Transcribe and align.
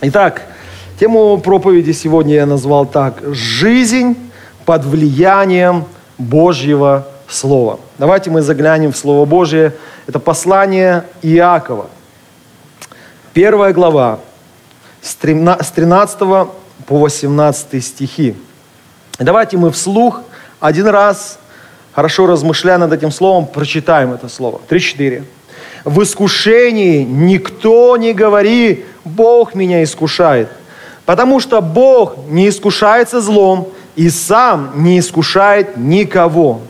Итак, 0.00 0.42
тему 1.00 1.38
проповеди 1.38 1.90
сегодня 1.90 2.34
я 2.36 2.46
назвал 2.46 2.86
так. 2.86 3.20
Жизнь 3.34 4.16
под 4.64 4.84
влиянием 4.84 5.86
Божьего 6.18 7.08
Слова. 7.26 7.80
Давайте 7.98 8.30
мы 8.30 8.42
заглянем 8.42 8.92
в 8.92 8.96
Слово 8.96 9.24
Божье. 9.24 9.74
Это 10.06 10.20
послание 10.20 11.02
Иакова. 11.22 11.88
Первая 13.32 13.72
глава, 13.72 14.20
с 15.02 15.16
13 15.16 16.18
по 16.18 16.48
18 16.86 17.84
стихи. 17.84 18.36
Давайте 19.18 19.56
мы 19.56 19.72
вслух 19.72 20.22
один 20.60 20.86
раз 20.86 21.40
хорошо 21.92 22.28
размышляя 22.28 22.78
над 22.78 22.92
этим 22.92 23.10
словом, 23.10 23.46
прочитаем 23.46 24.12
это 24.12 24.28
слово. 24.28 24.60
3-4. 24.70 25.24
В 25.84 26.02
искушении 26.02 27.02
никто 27.02 27.96
не 27.96 28.12
говори, 28.12 28.84
Бог 29.08 29.54
меня 29.54 29.82
искушает. 29.82 30.48
Потому 31.04 31.40
что 31.40 31.60
Бог 31.60 32.16
не 32.28 32.48
искушается 32.48 33.20
злом 33.20 33.68
и 33.96 34.10
сам 34.10 34.72
не 34.84 34.98
искушает 34.98 35.76
никого. 35.76 36.60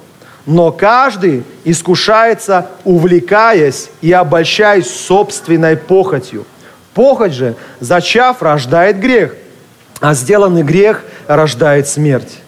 Но 0.47 0.71
каждый 0.73 1.45
искушается, 1.65 2.71
увлекаясь 2.85 3.91
и 4.01 4.13
обольщаясь 4.13 4.89
собственной 4.89 5.77
похотью. 5.77 6.47
Похоть 6.95 7.33
же, 7.33 7.55
зачав, 7.81 8.43
рождает 8.43 8.99
грех, 8.99 9.35
а 10.01 10.15
сделанный 10.15 10.63
грех 10.63 11.05
рождает 11.27 11.87
смерть. 11.87 12.39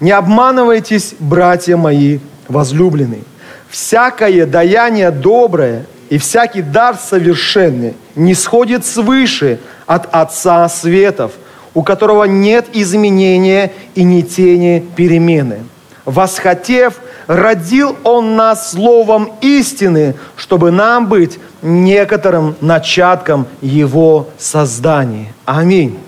Не 0.00 0.10
обманывайтесь, 0.10 1.14
братья 1.18 1.76
мои 1.76 2.18
возлюбленные. 2.48 3.22
Всякое 3.70 4.46
даяние 4.46 5.10
доброе 5.10 5.86
и 6.08 6.18
всякий 6.18 6.62
дар 6.62 6.96
совершенный 6.96 7.94
не 8.14 8.34
сходит 8.34 8.84
свыше 8.84 9.58
от 9.86 10.08
Отца 10.14 10.68
Светов, 10.68 11.32
у 11.74 11.82
которого 11.82 12.24
нет 12.24 12.66
изменения 12.72 13.72
и 13.94 14.02
ни 14.02 14.22
тени 14.22 14.86
перемены. 14.96 15.64
Восхотев, 16.04 16.94
родил 17.26 17.96
Он 18.04 18.36
нас 18.36 18.70
словом 18.70 19.32
истины, 19.40 20.14
чтобы 20.36 20.70
нам 20.70 21.08
быть 21.08 21.38
некоторым 21.62 22.56
начатком 22.60 23.46
Его 23.60 24.28
создания. 24.38 25.34
Аминь. 25.44 25.98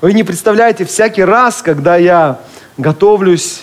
Вы 0.00 0.12
не 0.12 0.22
представляете, 0.22 0.84
всякий 0.84 1.24
раз, 1.24 1.62
когда 1.62 1.96
я 1.96 2.38
готовлюсь 2.76 3.62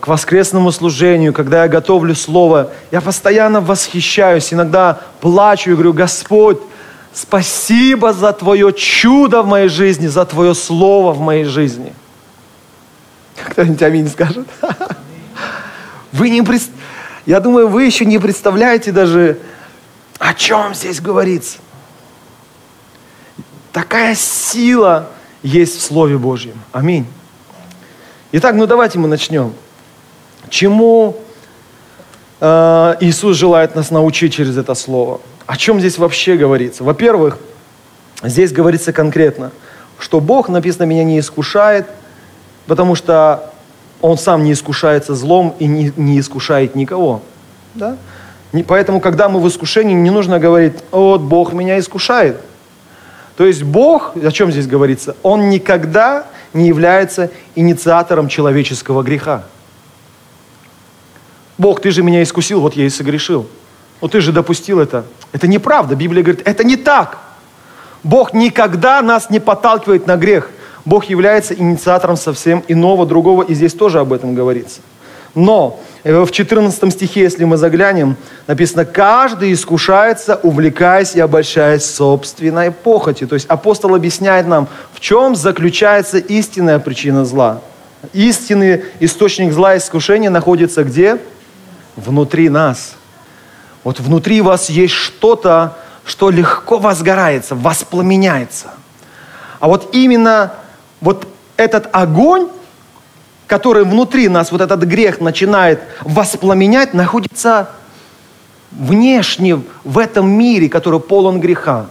к 0.00 0.08
воскресному 0.08 0.72
служению, 0.72 1.32
когда 1.32 1.62
я 1.62 1.68
готовлю 1.68 2.14
Слово, 2.14 2.70
я 2.90 3.00
постоянно 3.00 3.60
восхищаюсь, 3.60 4.52
иногда 4.52 5.00
плачу 5.20 5.70
и 5.70 5.74
говорю, 5.74 5.92
Господь, 5.92 6.58
спасибо 7.12 8.12
за 8.12 8.32
Твое 8.32 8.72
чудо 8.72 9.42
в 9.42 9.46
моей 9.46 9.68
жизни, 9.68 10.06
за 10.06 10.24
Твое 10.24 10.54
Слово 10.54 11.12
в 11.12 11.20
моей 11.20 11.44
жизни. 11.44 11.92
Кто-нибудь 13.50 13.82
аминь 13.82 14.08
скажет? 14.08 14.46
Вы 16.12 16.30
не 16.30 16.42
пред... 16.42 16.62
Я 17.26 17.40
думаю, 17.40 17.68
вы 17.68 17.84
еще 17.84 18.04
не 18.04 18.18
представляете 18.18 18.92
даже, 18.92 19.38
о 20.18 20.34
чем 20.34 20.74
здесь 20.74 21.00
говорится. 21.00 21.58
Такая 23.72 24.14
сила 24.14 25.08
есть 25.42 25.78
в 25.78 25.82
Слове 25.82 26.18
Божьем. 26.18 26.54
Аминь. 26.70 27.06
Итак, 28.30 28.54
ну 28.54 28.66
давайте 28.66 28.98
мы 28.98 29.08
начнем. 29.08 29.54
Чему 30.48 31.16
э, 32.40 32.96
Иисус 33.00 33.36
желает 33.36 33.74
нас 33.74 33.90
научить 33.90 34.34
через 34.34 34.56
это 34.56 34.74
слово? 34.74 35.20
О 35.46 35.56
чем 35.56 35.80
здесь 35.80 35.98
вообще 35.98 36.36
говорится? 36.36 36.84
Во-первых, 36.84 37.38
здесь 38.22 38.52
говорится 38.52 38.92
конкретно, 38.92 39.50
что 39.98 40.20
Бог, 40.20 40.48
написано, 40.48 40.84
меня 40.84 41.04
не 41.04 41.18
искушает, 41.18 41.86
потому 42.66 42.94
что 42.94 43.52
Он 44.00 44.18
сам 44.18 44.44
не 44.44 44.52
искушается 44.52 45.14
злом 45.14 45.54
и 45.58 45.66
не, 45.66 45.92
не 45.96 46.18
искушает 46.18 46.74
никого. 46.74 47.22
Да? 47.74 47.96
Поэтому, 48.66 49.00
когда 49.00 49.28
мы 49.28 49.40
в 49.40 49.48
искушении, 49.48 49.94
не 49.94 50.10
нужно 50.10 50.38
говорить, 50.38 50.74
вот 50.92 51.20
Бог 51.22 51.52
меня 51.52 51.78
искушает. 51.78 52.40
То 53.36 53.46
есть 53.46 53.64
Бог, 53.64 54.16
о 54.16 54.30
чем 54.30 54.52
здесь 54.52 54.68
говорится, 54.68 55.16
Он 55.22 55.50
никогда 55.50 56.26
не 56.52 56.68
является 56.68 57.30
инициатором 57.56 58.28
человеческого 58.28 59.02
греха. 59.02 59.44
Бог, 61.58 61.80
ты 61.80 61.90
же 61.90 62.02
меня 62.02 62.22
искусил, 62.22 62.60
вот 62.60 62.74
я 62.74 62.84
и 62.84 62.90
согрешил. 62.90 63.46
Но 64.00 64.08
ты 64.08 64.20
же 64.20 64.32
допустил 64.32 64.80
это. 64.80 65.04
Это 65.32 65.46
неправда. 65.46 65.94
Библия 65.94 66.22
говорит, 66.22 66.46
это 66.46 66.64
не 66.64 66.76
так. 66.76 67.18
Бог 68.02 68.34
никогда 68.34 69.00
нас 69.02 69.30
не 69.30 69.40
подталкивает 69.40 70.06
на 70.06 70.16
грех. 70.16 70.50
Бог 70.84 71.06
является 71.06 71.54
инициатором 71.54 72.16
совсем 72.16 72.62
иного, 72.68 73.06
другого, 73.06 73.42
и 73.42 73.54
здесь 73.54 73.72
тоже 73.72 74.00
об 74.00 74.12
этом 74.12 74.34
говорится. 74.34 74.80
Но 75.34 75.80
в 76.04 76.30
14 76.30 76.92
стихе, 76.92 77.22
если 77.22 77.44
мы 77.44 77.56
заглянем, 77.56 78.16
написано, 78.46 78.84
каждый 78.84 79.54
искушается, 79.54 80.38
увлекаясь 80.42 81.16
и 81.16 81.20
обольщаясь 81.20 81.84
собственной 81.84 82.70
похоти. 82.70 83.26
То 83.26 83.34
есть 83.34 83.46
апостол 83.46 83.94
объясняет 83.94 84.46
нам, 84.46 84.68
в 84.92 85.00
чем 85.00 85.34
заключается 85.34 86.18
истинная 86.18 86.78
причина 86.78 87.24
зла. 87.24 87.62
Истинный 88.12 88.84
источник 89.00 89.52
зла 89.52 89.74
и 89.74 89.78
искушения 89.78 90.28
находится 90.28 90.84
где? 90.84 91.16
Внутри 91.96 92.48
нас. 92.48 92.94
Вот 93.84 94.00
внутри 94.00 94.40
вас 94.40 94.70
есть 94.70 94.94
что-то, 94.94 95.76
что 96.04 96.30
легко 96.30 96.78
возгорается, 96.78 97.54
воспламеняется. 97.54 98.70
А 99.60 99.68
вот 99.68 99.94
именно 99.94 100.52
вот 101.00 101.26
этот 101.56 101.88
огонь, 101.92 102.48
который 103.46 103.84
внутри 103.84 104.28
нас, 104.28 104.52
вот 104.52 104.60
этот 104.60 104.82
грех 104.82 105.20
начинает 105.20 105.82
воспламенять, 106.02 106.94
находится 106.94 107.70
внешне 108.70 109.62
в 109.84 109.98
этом 109.98 110.28
мире, 110.28 110.68
который 110.68 111.00
полон 111.00 111.40
греха. 111.40 111.86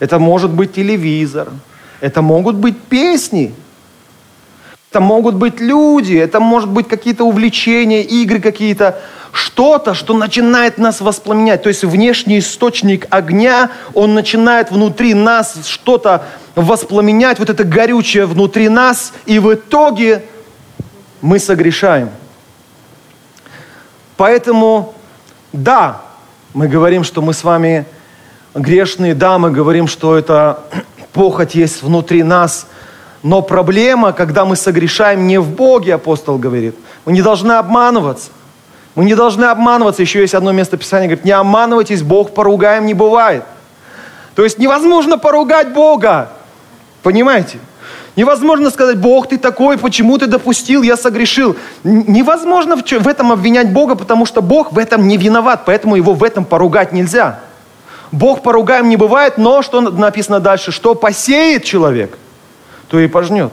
Это 0.00 0.18
может 0.18 0.50
быть 0.50 0.74
телевизор, 0.74 1.48
это 2.00 2.20
могут 2.22 2.56
быть 2.56 2.80
песни, 2.80 3.54
это 4.96 5.02
могут 5.02 5.34
быть 5.34 5.60
люди, 5.60 6.14
это 6.14 6.40
может 6.40 6.70
быть 6.70 6.88
какие-то 6.88 7.24
увлечения, 7.24 8.02
игры 8.02 8.40
какие-то, 8.40 8.98
что-то, 9.30 9.92
что 9.92 10.16
начинает 10.16 10.78
нас 10.78 11.02
воспламенять. 11.02 11.62
То 11.62 11.68
есть 11.68 11.84
внешний 11.84 12.38
источник 12.38 13.06
огня, 13.10 13.70
он 13.92 14.14
начинает 14.14 14.70
внутри 14.70 15.12
нас 15.12 15.66
что-то 15.66 16.24
воспламенять, 16.54 17.38
вот 17.38 17.50
это 17.50 17.64
горючее 17.64 18.24
внутри 18.24 18.70
нас, 18.70 19.12
и 19.26 19.38
в 19.38 19.52
итоге 19.52 20.24
мы 21.20 21.38
согрешаем. 21.38 22.08
Поэтому, 24.16 24.94
да, 25.52 26.00
мы 26.54 26.68
говорим, 26.68 27.04
что 27.04 27.20
мы 27.20 27.34
с 27.34 27.44
вами 27.44 27.84
грешные, 28.54 29.14
да, 29.14 29.36
мы 29.36 29.50
говорим, 29.50 29.88
что 29.88 30.16
это 30.16 30.60
похоть 31.12 31.54
есть 31.54 31.82
внутри 31.82 32.22
нас, 32.22 32.66
но 33.22 33.42
проблема, 33.42 34.12
когда 34.12 34.44
мы 34.44 34.56
согрешаем 34.56 35.26
не 35.26 35.38
в 35.38 35.48
Боге, 35.48 35.94
апостол 35.94 36.38
говорит, 36.38 36.76
мы 37.04 37.12
не 37.12 37.22
должны 37.22 37.52
обманываться. 37.52 38.30
Мы 38.94 39.04
не 39.04 39.14
должны 39.14 39.44
обманываться. 39.44 40.02
Еще 40.02 40.20
есть 40.20 40.34
одно 40.34 40.52
место 40.52 40.76
Писания, 40.76 41.06
говорит, 41.06 41.24
не 41.24 41.30
обманывайтесь, 41.30 42.02
Бог 42.02 42.34
поругаем 42.34 42.86
не 42.86 42.94
бывает. 42.94 43.44
То 44.34 44.44
есть 44.44 44.58
невозможно 44.58 45.18
поругать 45.18 45.72
Бога. 45.72 46.30
Понимаете? 47.02 47.58
Невозможно 48.16 48.70
сказать, 48.70 48.98
Бог, 48.98 49.28
ты 49.28 49.36
такой, 49.36 49.76
почему 49.76 50.16
ты 50.16 50.26
допустил, 50.26 50.82
я 50.82 50.96
согрешил. 50.96 51.56
Невозможно 51.84 52.76
в 52.76 53.08
этом 53.08 53.30
обвинять 53.30 53.70
Бога, 53.70 53.94
потому 53.94 54.24
что 54.24 54.40
Бог 54.40 54.72
в 54.72 54.78
этом 54.78 55.06
не 55.06 55.18
виноват, 55.18 55.62
поэтому 55.66 55.96
его 55.96 56.14
в 56.14 56.24
этом 56.24 56.46
поругать 56.46 56.92
нельзя. 56.92 57.40
Бог 58.12 58.42
поругаем 58.42 58.88
не 58.88 58.96
бывает, 58.96 59.36
но 59.36 59.60
что 59.60 59.82
написано 59.82 60.40
дальше? 60.40 60.72
Что 60.72 60.94
посеет 60.94 61.64
человек, 61.64 62.16
то 62.88 62.98
и 62.98 63.08
пожнет. 63.08 63.52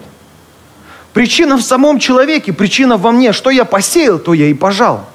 Причина 1.13 1.57
в 1.57 1.61
самом 1.61 1.99
человеке, 1.99 2.53
причина 2.53 2.97
во 2.97 3.11
мне. 3.11 3.33
Что 3.33 3.49
я 3.49 3.65
посеял, 3.65 4.19
то 4.19 4.33
я 4.33 4.47
и 4.47 4.53
пожал. 4.53 5.05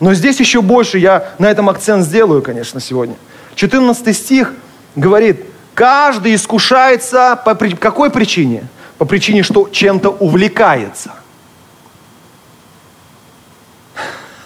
Но 0.00 0.12
здесь 0.12 0.38
еще 0.40 0.60
больше, 0.60 0.98
я 0.98 1.32
на 1.38 1.46
этом 1.46 1.70
акцент 1.70 2.04
сделаю, 2.04 2.42
конечно, 2.42 2.80
сегодня. 2.80 3.16
14 3.54 4.16
стих 4.16 4.52
говорит, 4.96 5.46
каждый 5.74 6.34
искушается 6.34 7.40
по 7.42 7.54
какой 7.54 8.10
причине? 8.10 8.68
По 8.98 9.06
причине, 9.06 9.42
что 9.42 9.68
чем-то 9.70 10.10
увлекается. 10.10 11.12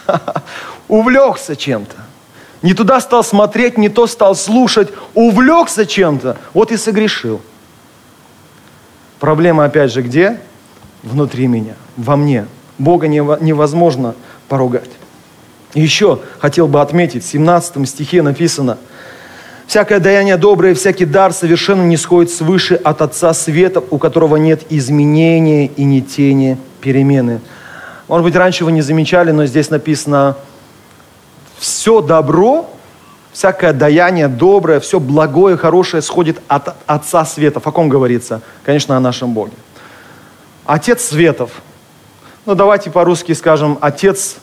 Увлекся 0.89 1.56
чем-то. 1.56 1.97
Не 2.62 2.75
туда 2.75 3.01
стал 3.01 3.23
смотреть, 3.23 3.79
не 3.79 3.89
то 3.89 4.06
стал 4.06 4.35
слушать, 4.35 4.89
увлекся 5.15 5.87
чем-то, 5.87 6.39
вот 6.55 6.73
и 6.73 6.77
согрешил. 6.77 7.41
Проблема 9.20 9.65
опять 9.65 9.93
же 9.93 10.03
где? 10.03 10.38
Внутри 11.03 11.47
меня, 11.47 11.75
во 11.97 12.17
мне. 12.17 12.47
Бога 12.79 13.09
невозможно 13.09 14.15
поругать. 14.49 14.91
Еще 15.75 16.20
хотел 16.38 16.69
бы 16.69 16.81
отметить, 16.81 17.25
в 17.25 17.29
17 17.29 17.88
стихе 17.88 18.23
написано, 18.23 18.79
«Всякое 19.67 20.00
даяние 20.00 20.37
доброе, 20.38 20.75
всякий 20.75 21.05
дар 21.05 21.32
совершенно 21.32 21.82
не 21.82 21.97
сходит 21.97 22.31
свыше 22.31 22.75
от 22.75 23.03
Отца 23.03 23.35
Света, 23.35 23.82
у 23.91 23.99
которого 23.99 24.37
нет 24.37 24.62
изменения 24.70 25.67
и 25.67 25.85
ни 25.85 26.00
тени 26.00 26.56
перемены». 26.81 27.41
Может 28.06 28.25
быть, 28.25 28.37
раньше 28.37 28.65
вы 28.65 28.73
не 28.73 28.81
замечали, 28.81 29.31
но 29.31 29.44
здесь 29.44 29.69
написано 29.69 30.37
все 31.59 32.00
добро, 32.00 32.70
всякое 33.33 33.73
даяние 33.73 34.29
доброе, 34.29 34.81
все 34.81 35.01
благое, 35.01 35.57
хорошее 35.57 36.03
сходит 36.03 36.41
от 36.49 36.75
Отца 36.87 37.25
Светов. 37.25 37.67
О 37.67 37.73
ком 37.73 37.89
говорится? 37.89 38.43
Конечно, 38.65 38.97
о 38.97 39.01
нашем 39.01 39.33
Боге. 39.35 39.53
Отец 40.67 41.05
Светов. 41.05 41.51
Ну, 42.47 42.55
давайте 42.55 42.91
по-русски 42.91 43.33
скажем, 43.33 43.79
Отец 43.81 44.37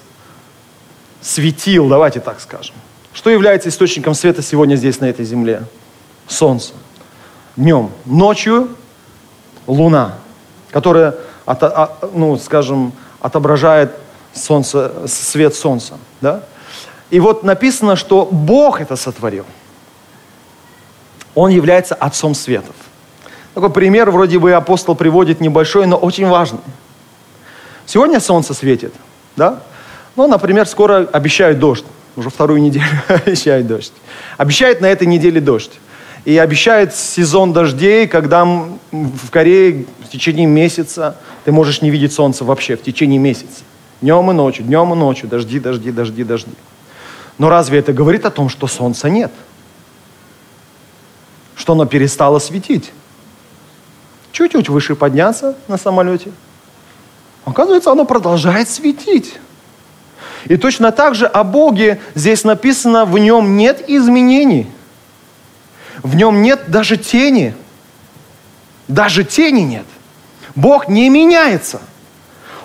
светил, 1.21 1.87
давайте 1.87 2.19
так 2.19 2.39
скажем. 2.39 2.75
Что 3.13 3.29
является 3.29 3.69
источником 3.69 4.13
света 4.13 4.41
сегодня 4.41 4.75
здесь, 4.75 4.99
на 4.99 5.05
этой 5.05 5.25
земле? 5.25 5.63
Солнце. 6.27 6.73
Днем. 7.55 7.91
Ночью 8.05 8.69
луна, 9.67 10.15
которая, 10.71 11.15
от, 11.45 11.63
а, 11.63 11.97
ну, 12.13 12.37
скажем, 12.37 12.91
отображает 13.21 13.91
солнце, 14.33 15.07
свет 15.07 15.55
солнца. 15.55 15.95
Да? 16.21 16.43
И 17.09 17.19
вот 17.19 17.43
написано, 17.43 17.95
что 17.95 18.27
Бог 18.31 18.81
это 18.81 18.95
сотворил. 18.95 19.45
Он 21.35 21.49
является 21.49 21.95
Отцом 21.95 22.33
Светов. 22.33 22.75
Такой 23.53 23.69
пример, 23.69 24.11
вроде 24.11 24.39
бы 24.39 24.53
апостол 24.53 24.95
приводит 24.95 25.39
небольшой, 25.39 25.87
но 25.87 25.95
очень 25.95 26.27
важный. 26.27 26.59
Сегодня 27.85 28.19
солнце 28.19 28.53
светит, 28.53 28.93
да? 29.35 29.61
Ну, 30.15 30.27
например, 30.27 30.65
скоро 30.67 31.07
обещают 31.11 31.59
дождь. 31.59 31.85
Уже 32.15 32.29
вторую 32.29 32.61
неделю 32.61 32.85
обещают 33.07 33.67
дождь. 33.67 33.93
Обещают 34.37 34.81
на 34.81 34.87
этой 34.87 35.07
неделе 35.07 35.39
дождь. 35.39 35.71
И 36.23 36.37
обещают 36.37 36.95
сезон 36.95 37.53
дождей, 37.53 38.07
когда 38.07 38.45
в 38.45 39.29
Корее 39.29 39.85
в 40.03 40.09
течение 40.09 40.47
месяца 40.47 41.17
ты 41.43 41.51
можешь 41.51 41.81
не 41.81 41.91
видеть 41.91 42.13
солнце 42.13 42.43
вообще, 42.43 42.75
в 42.75 42.81
течение 42.81 43.19
месяца. 43.19 43.61
Днем 44.01 44.31
и 44.31 44.33
ночью, 44.33 44.65
днем 44.65 44.91
и 44.93 44.95
ночью, 44.95 45.29
дожди, 45.29 45.59
дожди, 45.59 45.91
дожди, 45.91 46.23
дожди. 46.23 46.51
Но 47.37 47.49
разве 47.49 47.79
это 47.79 47.93
говорит 47.93 48.25
о 48.25 48.31
том, 48.31 48.49
что 48.49 48.67
солнца 48.67 49.09
нет? 49.09 49.31
Что 51.55 51.73
оно 51.73 51.85
перестало 51.85 52.39
светить? 52.39 52.91
Чуть-чуть 54.31 54.69
выше 54.69 54.95
подняться 54.95 55.55
на 55.67 55.77
самолете. 55.77 56.31
Оказывается, 57.45 57.91
оно 57.91 58.05
продолжает 58.05 58.69
светить. 58.69 59.39
И 60.45 60.57
точно 60.57 60.91
так 60.91 61.15
же 61.15 61.25
о 61.25 61.43
Боге 61.43 61.99
здесь 62.13 62.43
написано, 62.43 63.05
в 63.05 63.17
нем 63.17 63.57
нет 63.57 63.83
изменений. 63.87 64.67
В 66.03 66.15
нем 66.15 66.41
нет 66.41 66.69
даже 66.69 66.97
тени. 66.97 67.55
Даже 68.87 69.23
тени 69.23 69.61
нет. 69.61 69.85
Бог 70.55 70.87
не 70.87 71.09
меняется. 71.09 71.81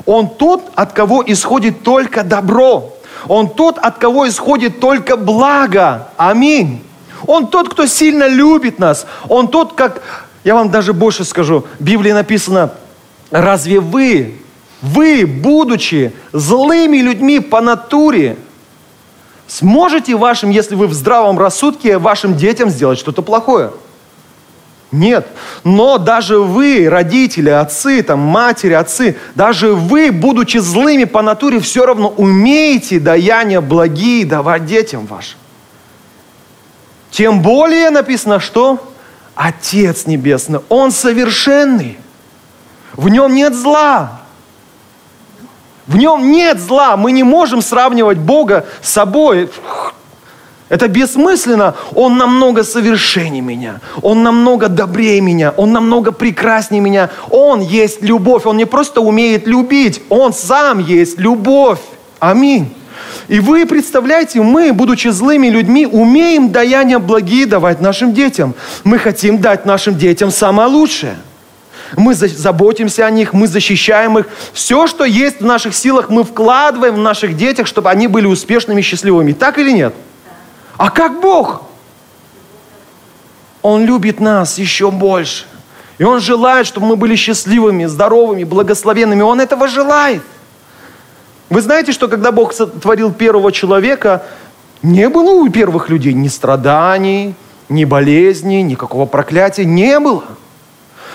Он 0.07 0.29
тот, 0.29 0.73
от 0.75 0.93
кого 0.93 1.23
исходит 1.27 1.83
только 1.83 2.23
добро. 2.23 2.97
Он 3.29 3.49
тот, 3.49 3.79
от 3.79 3.99
кого 3.99 4.29
исходит 4.29 4.81
только 4.81 5.17
благо. 5.17 6.09
Аминь. 6.17 6.83
Он 7.27 7.47
тот, 7.47 7.69
кто 7.69 7.87
сильно 7.87 8.27
любит 8.27 8.79
нас. 8.79 9.07
Он 9.29 9.49
тот, 9.49 9.75
как, 9.75 10.03
я 10.45 10.55
вам 10.55 10.71
даже 10.71 10.93
больше 10.93 11.25
скажу, 11.25 11.65
в 11.79 11.83
Библии 11.83 12.13
написано, 12.13 12.73
разве 13.31 13.81
вы, 13.81 14.39
вы, 14.83 15.27
будучи 15.27 16.13
злыми 16.33 16.99
людьми 16.99 17.41
по 17.41 17.61
натуре, 17.61 18.37
сможете 19.47 20.17
вашим, 20.17 20.51
если 20.51 20.75
вы 20.75 20.87
в 20.87 20.95
здравом 20.95 21.39
рассудке, 21.39 21.99
вашим 21.99 22.37
детям 22.37 22.71
сделать 22.71 22.99
что-то 22.99 23.23
плохое? 23.23 23.73
Нет. 24.93 25.29
Но 25.63 25.99
даже 25.99 26.41
вы, 26.41 26.89
родители, 26.89 27.49
отцы, 27.49 28.03
там, 28.03 28.19
матери, 28.19 28.73
отцы, 28.73 29.17
даже 29.37 29.75
вы, 29.75 30.11
будучи 30.11 30.59
злыми 30.59 31.05
по 31.05 31.23
натуре, 31.23 31.61
все 31.61 31.87
равно 31.87 32.09
умеете 32.09 32.99
даяния 32.99 33.61
благие 33.61 34.27
давать 34.27 34.67
детям 34.67 35.07
вашим. 35.07 35.39
Тем 37.11 37.41
более 37.41 37.91
написано, 37.91 38.41
что 38.41 38.93
Отец 39.35 40.07
Небесный, 40.07 40.61
Он 40.69 40.91
совершенный. 40.91 41.99
В 42.95 43.09
нем 43.09 43.35
нет 43.35 43.55
зла. 43.55 44.21
В 45.87 45.97
нем 45.97 46.31
нет 46.31 46.61
зла. 46.61 46.97
Мы 46.97 47.13
не 47.13 47.23
можем 47.23 47.63
сравнивать 47.63 48.19
Бога 48.19 48.67
с 48.83 48.91
собой. 48.91 49.51
Это 50.71 50.87
бессмысленно. 50.87 51.75
Он 51.95 52.17
намного 52.17 52.63
совершеннее 52.63 53.43
меня. 53.43 53.81
Он 54.03 54.23
намного 54.23 54.69
добрее 54.69 55.21
меня. 55.21 55.53
Он 55.57 55.73
намного 55.73 56.13
прекраснее 56.13 56.81
меня. 56.81 57.11
Он 57.29 57.61
есть 57.61 58.03
любовь. 58.03 58.47
Он 58.47 58.57
не 58.57 58.67
просто 58.67 59.01
умеет 59.01 59.49
любить. 59.49 60.01
Он 60.09 60.33
сам 60.33 60.79
есть 60.79 61.19
любовь. 61.19 61.81
Аминь. 62.21 62.73
И 63.27 63.41
вы 63.41 63.67
представляете, 63.67 64.43
мы, 64.43 64.73
будучи 64.73 65.09
злыми 65.09 65.49
людьми, 65.49 65.87
умеем 65.87 66.51
даяния 66.51 67.01
благие 67.01 67.47
давать 67.47 67.81
нашим 67.81 68.15
детям. 68.15 68.55
Мы 68.85 68.99
хотим 68.99 69.39
дать 69.39 69.67
нашим 69.67 69.99
детям 69.99 70.31
самое 70.31 70.69
лучшее. 70.69 71.17
Мы 71.97 72.15
заботимся 72.15 73.07
о 73.07 73.11
них, 73.11 73.33
мы 73.33 73.49
защищаем 73.49 74.19
их. 74.19 74.27
Все, 74.53 74.87
что 74.87 75.05
есть 75.05 75.41
в 75.41 75.45
наших 75.45 75.75
силах, 75.75 76.11
мы 76.11 76.23
вкладываем 76.23 76.95
в 76.95 76.99
наших 76.99 77.37
детях, 77.37 77.67
чтобы 77.67 77.91
они 77.91 78.07
были 78.07 78.27
успешными, 78.27 78.83
счастливыми. 78.83 79.33
Так 79.33 79.59
или 79.59 79.73
нет? 79.73 79.93
А 80.81 80.89
как 80.89 81.21
Бог? 81.21 81.61
Он 83.61 83.85
любит 83.85 84.19
нас 84.19 84.57
еще 84.57 84.91
больше. 84.91 85.45
И 85.99 86.05
Он 86.05 86.21
желает, 86.21 86.67
чтобы 86.67 86.87
мы 86.87 86.97
были 86.97 87.17
счастливыми, 87.17 87.85
здоровыми, 87.85 88.45
благословенными. 88.45 89.21
Он 89.21 89.43
этого 89.43 89.69
желает. 89.69 90.23
Вы 91.51 91.61
знаете, 91.61 91.93
что 91.93 92.09
когда 92.09 92.33
Бог 92.33 92.55
сотворил 92.55 93.13
первого 93.13 93.53
человека, 93.53 94.25
не 94.81 95.11
было 95.11 95.33
у 95.33 95.51
первых 95.51 95.91
людей 95.91 96.15
ни 96.15 96.29
страданий, 96.29 97.35
ни 97.69 97.85
болезней, 97.85 98.63
никакого 98.63 99.05
проклятия. 99.05 99.67
Не 99.67 100.01
было. 100.01 100.25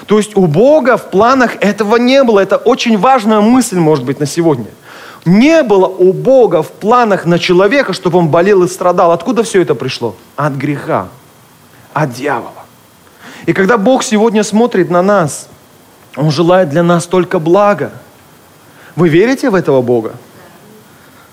То 0.06 0.20
есть 0.20 0.38
у 0.38 0.46
Бога 0.46 0.96
в 0.96 1.10
планах 1.10 1.56
этого 1.56 1.96
не 1.96 2.24
было. 2.24 2.40
Это 2.40 2.58
очень 2.58 3.00
важная 3.00 3.42
мысль, 3.42 3.80
может 3.80 4.06
быть, 4.06 4.20
на 4.20 4.28
сегодня– 4.28 4.68
не 5.26 5.64
было 5.64 5.88
у 5.88 6.14
Бога 6.14 6.62
в 6.62 6.72
планах 6.72 7.26
на 7.26 7.40
человека, 7.40 7.94
чтобы 7.94 8.20
он 8.20 8.30
болел 8.30 8.64
и 8.64 8.68
страдал. 8.68 9.12
Откуда 9.12 9.44
все 9.44 9.62
это 9.62 9.74
пришло? 9.74 10.16
От 10.36 10.54
греха, 10.54 11.08
от 11.94 12.14
дьявола. 12.14 12.66
И 13.48 13.54
когда 13.54 13.78
Бог 13.78 14.04
сегодня 14.04 14.44
смотрит 14.44 14.90
на 14.90 15.02
нас, 15.02 15.50
Он 16.16 16.32
желает 16.32 16.70
для 16.70 16.84
нас 16.84 17.08
только 17.08 17.40
блага. 17.40 17.92
Вы 18.96 19.10
верите 19.10 19.50
в 19.50 19.56
этого 19.56 19.82
Бога? 19.82 20.14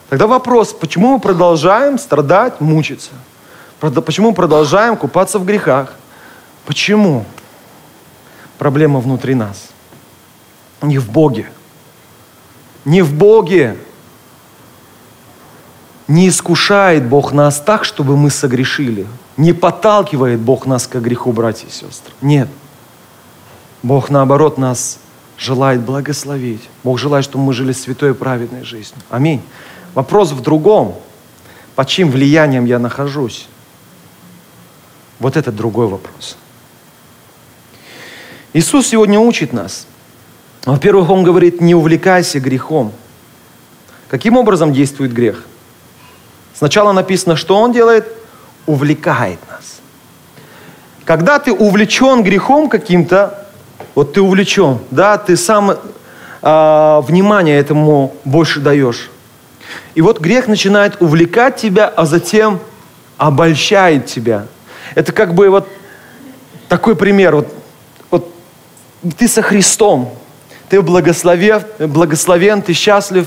Тогда 0.09 0.27
вопрос, 0.27 0.73
почему 0.73 1.15
мы 1.15 1.21
продолжаем 1.21 1.99
страдать, 1.99 2.61
мучиться? 2.61 3.11
Почему 3.81 4.31
мы 4.31 4.35
продолжаем 4.35 4.97
купаться 4.97 5.39
в 5.39 5.45
грехах? 5.45 5.95
Почему? 6.67 7.25
Проблема 8.59 9.01
внутри 9.01 9.35
нас. 9.35 9.69
Не 10.81 10.99
в 10.99 11.11
Боге 11.11 11.51
не 12.85 13.03
в 13.03 13.15
Боге. 13.15 13.77
Не 16.09 16.29
искушает 16.29 17.07
Бог 17.07 17.33
нас 17.33 17.61
так, 17.61 17.85
чтобы 17.85 18.17
мы 18.17 18.31
согрешили. 18.31 19.07
Не 19.37 19.53
подталкивает 19.53 20.41
Бог 20.41 20.67
нас 20.67 20.87
к 20.87 20.97
греху, 21.01 21.33
братья 21.33 21.67
и 21.69 21.71
сестры. 21.71 22.13
Нет. 22.21 22.49
Бог, 23.83 24.11
наоборот, 24.11 24.59
нас 24.59 24.99
желает 25.39 25.81
благословить. 25.81 26.69
Бог 26.85 26.99
желает, 26.99 27.25
чтобы 27.25 27.45
мы 27.45 27.53
жили 27.53 27.73
святой 27.73 28.11
и 28.11 28.15
праведной 28.15 28.65
жизнью. 28.65 29.01
Аминь. 29.11 29.43
Вопрос 29.95 30.33
в 30.33 30.41
другом. 30.43 30.97
Под 31.75 31.89
чьим 31.89 32.11
влиянием 32.11 32.65
я 32.67 32.79
нахожусь? 32.79 33.49
Вот 35.19 35.37
это 35.37 35.51
другой 35.51 35.87
вопрос. 35.87 36.37
Иисус 38.53 38.89
сегодня 38.89 39.19
учит 39.19 39.53
нас– 39.53 39.87
во-первых, 40.65 41.11
он 41.11 41.25
говорит, 41.25 41.61
не 41.61 41.75
увлекайся 41.75 42.39
грехом. 42.39 42.93
Каким 44.09 44.37
образом 44.37 44.73
действует 44.73 45.13
грех? 45.13 45.45
Сначала 46.55 46.93
написано, 46.93 47.35
что 47.37 47.59
он 47.59 47.73
делает? 47.73 48.07
Увлекает 48.67 49.41
нас. 49.51 49.81
когда 51.05 51.41
ты 51.41 51.53
увлечен 51.53 52.23
грехом 52.23 52.69
каким-то, 52.69 53.47
вот 53.97 54.15
ты 54.15 54.21
увлечен, 54.21 54.79
да, 54.91 55.19
ты 55.19 55.37
сам 55.37 55.73
э, 55.73 57.01
внимание 57.03 57.59
этому 57.59 58.15
больше 58.25 58.61
даешь. 58.61 59.11
И 59.95 60.01
вот 60.01 60.21
грех 60.21 60.47
начинает 60.47 61.03
увлекать 61.03 61.57
тебя, 61.57 61.89
а 61.89 62.07
затем 62.07 62.61
обольщает 63.17 64.07
тебя. 64.07 64.47
Это 64.95 65.13
как 65.13 65.35
бы 65.35 65.51
вот 65.51 65.69
такой 66.69 66.97
пример. 66.97 67.35
Вот, 67.35 67.49
вот 68.11 68.33
ты 69.17 69.29
со 69.29 69.43
Христом, 69.43 70.15
ты 70.73 70.81
благословен, 70.81 71.63
благословен, 71.81 72.63
ты 72.63 72.73
счастлив, 72.73 73.27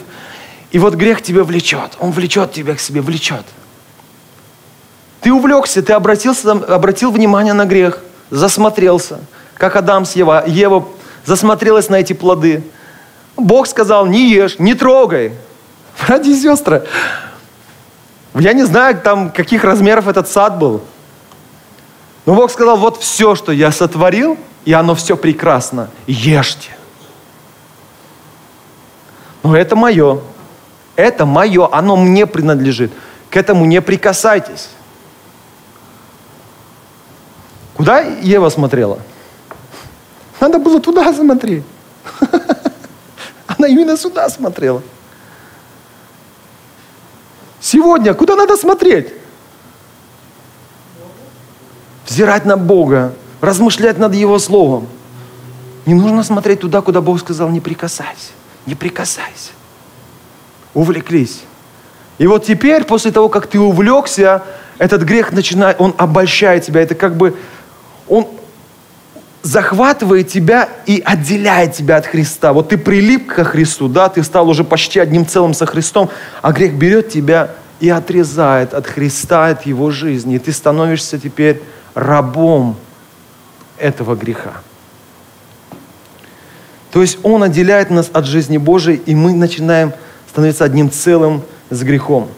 и 0.72 0.80
вот 0.80 0.96
грех 0.96 1.22
тебя 1.22 1.44
влечет. 1.44 1.92
Он 2.00 2.10
влечет 2.10 2.54
тебя 2.54 2.74
к 2.74 2.80
себе, 2.80 3.02
влечет. 3.02 3.46
Ты 5.22 5.32
увлекся, 5.32 5.84
ты 5.84 5.94
обратился, 5.94 6.54
обратил 6.54 7.12
внимание 7.12 7.54
на 7.54 7.66
грех, 7.66 8.00
засмотрелся, 8.32 9.20
как 9.60 9.76
Адам 9.76 10.06
с 10.06 10.16
Ева. 10.16 10.44
Ева 10.48 10.88
засмотрелась 11.24 11.88
на 11.88 11.98
эти 11.98 12.14
плоды. 12.14 12.64
Бог 13.38 13.68
сказал, 13.68 14.08
не 14.08 14.28
ешь, 14.32 14.58
не 14.58 14.74
трогай. 14.74 15.34
Братья 16.02 16.32
и 16.32 16.36
сестры, 16.36 16.88
я 18.34 18.54
не 18.54 18.64
знаю, 18.64 19.00
там, 19.00 19.30
каких 19.30 19.64
размеров 19.64 20.08
этот 20.08 20.28
сад 20.28 20.58
был. 20.58 20.82
Но 22.26 22.34
Бог 22.34 22.50
сказал, 22.50 22.76
вот 22.76 23.04
все, 23.04 23.36
что 23.36 23.52
я 23.52 23.72
сотворил, 23.72 24.36
и 24.66 24.74
оно 24.74 24.96
все 24.96 25.16
прекрасно. 25.16 25.92
Ешьте. 26.08 26.75
Но 29.46 29.56
это 29.56 29.76
мое. 29.76 30.22
Это 30.96 31.28
мое, 31.28 31.70
оно 31.72 31.96
мне 31.96 32.26
принадлежит. 32.26 32.92
К 33.30 33.38
этому 33.38 33.66
не 33.66 33.80
прикасайтесь. 33.80 34.70
Куда 37.76 38.00
Ева 38.00 38.50
смотрела? 38.50 38.98
Надо 40.40 40.58
было 40.58 40.82
туда 40.82 41.14
смотреть. 41.14 41.64
Она 43.46 43.68
именно 43.68 43.96
сюда 43.98 44.30
смотрела. 44.30 44.82
Сегодня 47.60 48.16
куда 48.16 48.36
надо 48.36 48.58
смотреть? 48.58 49.14
Взирать 52.08 52.46
на 52.46 52.58
Бога, 52.58 53.14
размышлять 53.42 54.00
над 54.00 54.16
Его 54.16 54.40
Словом. 54.40 54.88
Не 55.86 55.94
нужно 55.94 56.24
смотреть 56.24 56.62
туда, 56.62 56.82
куда 56.82 57.00
Бог 57.00 57.20
сказал, 57.20 57.50
не 57.50 57.60
прикасайся, 57.60 58.32
не 58.66 58.76
прикасайся. 58.76 59.52
Увлеклись. 60.74 61.44
И 62.18 62.28
вот 62.28 62.46
теперь, 62.46 62.84
после 62.84 63.12
того, 63.12 63.30
как 63.30 63.48
ты 63.48 63.60
увлекся, 63.60 64.44
этот 64.78 65.04
грех 65.04 65.32
начинает, 65.32 65.80
он 65.80 65.94
обольщает 65.98 66.64
тебя. 66.64 66.82
Это 66.82 66.96
как 66.96 67.16
бы 67.16 67.36
он 68.08 68.28
захватывает 69.42 70.28
тебя 70.28 70.70
и 70.86 71.02
отделяет 71.06 71.74
тебя 71.74 71.98
от 71.98 72.08
Христа. 72.08 72.52
Вот 72.52 72.70
ты 72.70 72.78
прилип 72.78 73.28
ко 73.28 73.44
Христу, 73.44 73.88
да, 73.88 74.10
ты 74.10 74.24
стал 74.24 74.50
уже 74.50 74.64
почти 74.64 75.00
одним 75.00 75.26
целым 75.26 75.54
со 75.54 75.66
Христом, 75.66 76.10
а 76.42 76.52
грех 76.52 76.74
берет 76.74 77.10
тебя 77.10 77.52
и 77.80 77.90
отрезает 77.90 78.74
от 78.74 78.88
Христа, 78.88 79.48
от 79.48 79.66
Его 79.66 79.92
жизни. 79.92 80.36
И 80.36 80.40
ты 80.40 80.52
становишься 80.52 81.20
теперь 81.20 81.62
рабом 81.94 82.76
этого 83.78 84.16
греха. 84.16 84.54
То 86.96 87.02
есть 87.02 87.20
Он 87.22 87.44
отделяет 87.44 87.92
нас 87.92 88.10
от 88.12 88.26
жизни 88.26 88.58
Божией, 88.58 89.00
и 89.06 89.14
мы 89.14 89.34
начинаем 89.34 89.94
становиться 90.28 90.64
одним 90.64 90.90
целым 90.90 91.44
с 91.70 91.84
грехом. 91.84 92.30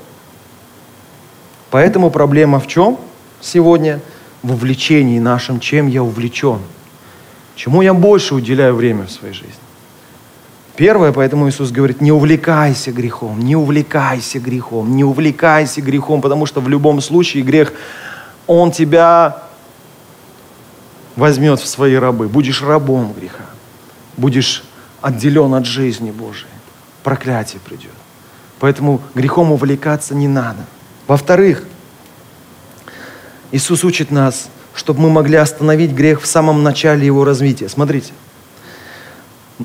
Поэтому 1.69 2.11
проблема 2.11 2.59
в 2.59 2.67
чем 2.67 2.99
сегодня– 3.39 4.01
в 4.43 4.53
увлечении 4.53 5.19
нашем, 5.19 5.59
чем 5.59 5.87
я 5.87 6.03
увлечен. 6.03 6.59
Чему 7.55 7.81
я 7.81 7.93
больше 7.93 8.35
уделяю 8.35 8.75
время 8.75 9.05
в 9.05 9.11
своей 9.11 9.33
жизни. 9.33 9.53
Первое, 10.75 11.11
поэтому 11.11 11.49
Иисус 11.49 11.71
говорит, 11.71 12.01
не 12.01 12.11
увлекайся 12.11 12.91
грехом, 12.91 13.39
не 13.39 13.55
увлекайся 13.55 14.39
грехом, 14.39 14.95
не 14.95 15.03
увлекайся 15.03 15.81
грехом, 15.81 16.21
потому 16.21 16.45
что 16.45 16.61
в 16.61 16.69
любом 16.69 17.01
случае 17.01 17.41
грех, 17.41 17.73
он 18.45 18.71
тебя 18.71 19.43
возьмет 21.15 21.59
в 21.59 21.67
свои 21.67 21.95
рабы. 21.95 22.27
Будешь 22.27 22.61
рабом 22.61 23.13
греха, 23.13 23.45
будешь 24.17 24.63
отделен 25.01 25.53
от 25.53 25.65
жизни 25.65 26.11
Божией. 26.11 26.49
Проклятие 27.03 27.61
придет. 27.63 27.91
Поэтому 28.59 29.01
грехом 29.13 29.51
увлекаться 29.51 30.15
не 30.15 30.27
надо. 30.27 30.65
Во-вторых, 31.07 31.63
Иисус 33.51 33.83
учит 33.83 34.11
нас, 34.11 34.49
чтобы 34.73 35.01
мы 35.01 35.09
могли 35.09 35.37
остановить 35.37 35.91
грех 35.91 36.21
в 36.21 36.27
самом 36.27 36.63
начале 36.63 37.05
его 37.05 37.23
развития. 37.23 37.69
Смотрите. 37.69 38.11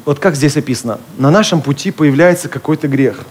Вот 0.04 0.18
как 0.18 0.36
здесь 0.36 0.56
описано. 0.56 1.00
На 1.18 1.30
нашем 1.30 1.60
пути 1.60 1.90
появляется 1.90 2.48
какой-то 2.48 2.86
грех. 2.88 3.24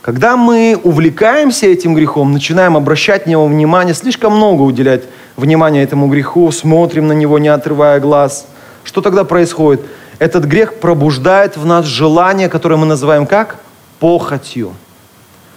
Когда 0.00 0.36
мы 0.36 0.78
увлекаемся 0.82 1.66
этим 1.66 1.94
грехом, 1.94 2.32
начинаем 2.32 2.76
обращать 2.76 3.26
на 3.26 3.30
него 3.30 3.46
внимание, 3.46 3.94
слишком 3.94 4.34
много 4.36 4.62
уделять 4.62 5.04
внимания 5.36 5.82
этому 5.82 6.08
греху, 6.08 6.50
смотрим 6.50 7.06
на 7.06 7.12
него, 7.12 7.38
не 7.38 7.48
отрывая 7.48 8.00
глаз, 8.00 8.46
что 8.84 9.00
тогда 9.00 9.24
происходит? 9.24 9.82
Этот 10.22 10.44
грех 10.44 10.74
пробуждает 10.74 11.56
в 11.56 11.66
нас 11.66 11.84
желание, 11.84 12.48
которое 12.48 12.76
мы 12.76 12.86
называем 12.86 13.26
как? 13.26 13.56
Похотью. 13.98 14.72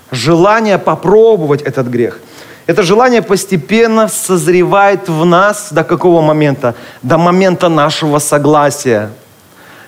Желание 0.10 0.79
попробовать 0.79 1.62
этот 1.62 1.88
грех– 1.88 2.19
это 2.67 2.81
желание 2.81 3.22
постепенно 3.22 4.07
созревает 4.07 5.07
в 5.07 5.24
нас 5.24 5.67
до 5.72 5.84
какого 5.84 6.22
момента? 6.22 6.74
До 7.03 7.19
момента 7.19 7.69
нашего 7.69 8.17
согласия. 8.17 9.12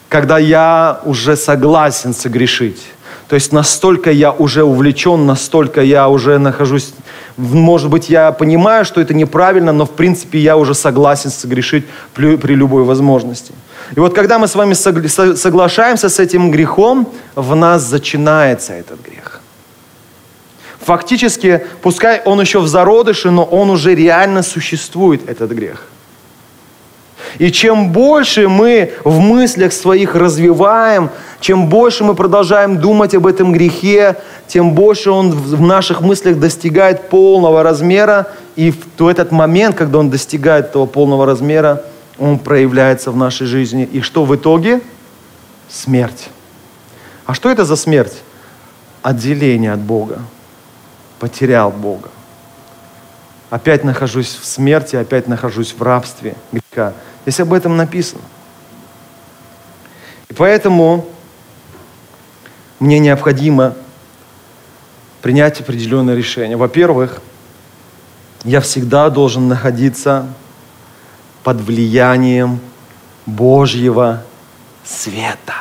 Когда 0.10 0.38
я 0.38 1.02
уже 1.04 1.36
согласен 1.36 2.14
согрешить. 2.14 2.84
То 3.30 3.36
есть 3.36 3.52
настолько 3.52 4.12
я 4.12 4.32
уже 4.32 4.64
увлечен, 4.64 5.26
настолько 5.26 5.82
я 5.82 6.08
уже 6.08 6.38
нахожусь, 6.38 6.94
может 7.36 7.90
быть, 7.90 8.10
я 8.10 8.32
понимаю, 8.32 8.86
что 8.86 9.02
это 9.02 9.14
неправильно, 9.14 9.74
но 9.74 9.86
в 9.86 9.92
принципе 9.92 10.40
я 10.40 10.56
уже 10.56 10.74
согласен 10.76 11.30
согрешить 11.30 11.86
при, 12.14 12.54
любой 12.54 12.84
возможности. 12.84 13.54
И 13.96 14.00
вот 14.00 14.14
когда 14.14 14.38
мы 14.38 14.48
с 14.48 14.56
вами 14.56 14.74
соглашаемся 14.74 16.10
с 16.10 16.20
этим 16.20 16.52
грехом, 16.52 17.08
в 17.36 17.56
нас 17.56 17.92
начинается 17.92 18.74
этот 18.74 19.02
грех. 19.02 19.42
Фактически, 20.80 21.66
пускай 21.82 22.22
он 22.24 22.40
еще 22.40 22.60
в 22.60 22.68
зародыше, 22.68 23.32
но 23.32 23.44
он 23.44 23.70
уже 23.70 23.96
реально 23.96 24.42
существует, 24.42 25.30
этот 25.30 25.52
грех. 25.52 25.88
И 27.40 27.52
чем 27.52 27.92
больше 27.92 28.48
мы 28.48 28.94
в 29.04 29.20
мыслях 29.20 29.74
своих 29.74 30.16
развиваем, 30.16 31.10
чем 31.40 31.68
больше 31.68 32.04
мы 32.04 32.16
продолжаем 32.16 32.80
думать 32.80 33.14
об 33.16 33.28
этом 33.28 33.52
грехе, 33.52 34.16
тем 34.48 34.74
больше 34.74 35.12
он 35.12 35.32
в 35.32 35.62
наших 35.62 36.02
мыслях 36.02 36.40
достигает 36.40 37.10
полного 37.10 37.64
размера. 37.64 38.28
И 38.56 38.74
в 38.98 39.08
этот 39.08 39.32
момент, 39.32 39.76
когда 39.76 40.00
он 40.00 40.10
достигает 40.10 40.68
этого 40.68 40.86
полного 40.86 41.26
размера, 41.26 41.84
он 42.20 42.40
проявляется 42.40 43.12
в 43.12 43.18
нашей 43.18 43.48
жизни. 43.48 43.84
И 43.84 44.02
что 44.02 44.26
в 44.26 44.36
итоге? 44.36 44.82
Смерть. 45.70 46.30
А 47.26 47.34
что 47.34 47.50
это 47.50 47.66
за 47.66 47.76
смерть? 47.76 48.22
Отделение 49.02 49.74
от 49.74 49.80
Бога 49.80 50.22
потерял 51.20 51.72
Бога. 51.72 52.10
Опять 53.50 53.84
нахожусь 53.84 54.36
в 54.36 54.46
смерти, 54.46 54.96
опять 54.96 55.28
нахожусь 55.28 55.74
в 55.74 55.82
рабстве 55.82 56.36
греха. 56.52 56.94
Здесь 57.24 57.40
об 57.40 57.54
этом 57.54 57.78
написано. 57.78 58.22
И 60.30 60.34
поэтому 60.34 61.08
мне 62.80 63.00
необходимо 63.00 63.76
принять 65.22 65.62
определенное 65.62 66.16
решение. 66.16 66.58
Во-первых, 66.58 67.22
я 68.44 68.62
всегда 68.62 69.10
должен 69.10 69.48
находиться 69.48 70.28
под 71.48 71.62
влиянием 71.62 72.60
Божьего 73.26 74.22
света. 74.84 75.54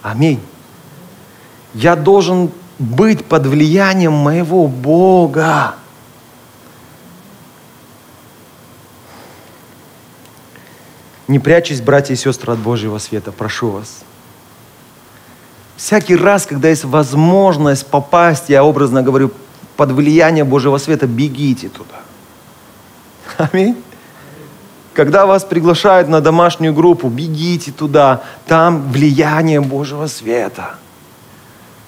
Аминь. 0.00 0.40
Я 1.74 1.94
должен 1.94 2.50
быть 2.78 3.26
под 3.26 3.46
влиянием 3.46 4.14
моего 4.14 4.66
Бога. 4.66 5.74
Не 11.26 11.38
прячьтесь, 11.38 11.82
братья 11.82 12.14
и 12.14 12.16
сестры, 12.16 12.54
от 12.54 12.58
Божьего 12.58 12.96
света, 12.96 13.32
прошу 13.32 13.68
вас. 13.68 13.98
Всякий 15.76 16.16
раз, 16.16 16.46
когда 16.46 16.70
есть 16.70 16.84
возможность 16.84 17.86
попасть, 17.86 18.48
я 18.48 18.64
образно 18.64 19.02
говорю, 19.02 19.30
под 19.76 19.92
влияние 19.92 20.44
Божьего 20.44 20.78
света, 20.78 21.06
бегите 21.06 21.68
туда. 21.68 22.00
Аминь. 23.36 23.76
Когда 24.98 25.26
вас 25.26 25.44
приглашают 25.44 26.08
на 26.08 26.20
домашнюю 26.20 26.74
группу, 26.74 27.08
бегите 27.08 27.70
туда. 27.70 28.22
Там 28.48 28.90
влияние 28.90 29.60
Божьего 29.60 30.08
света. 30.08 30.74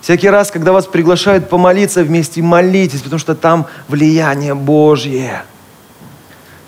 Всякий 0.00 0.28
раз, 0.28 0.52
когда 0.52 0.70
вас 0.70 0.86
приглашают 0.86 1.48
помолиться 1.48 2.04
вместе, 2.04 2.40
молитесь, 2.40 3.00
потому 3.00 3.18
что 3.18 3.34
там 3.34 3.66
влияние 3.88 4.54
Божье. 4.54 5.42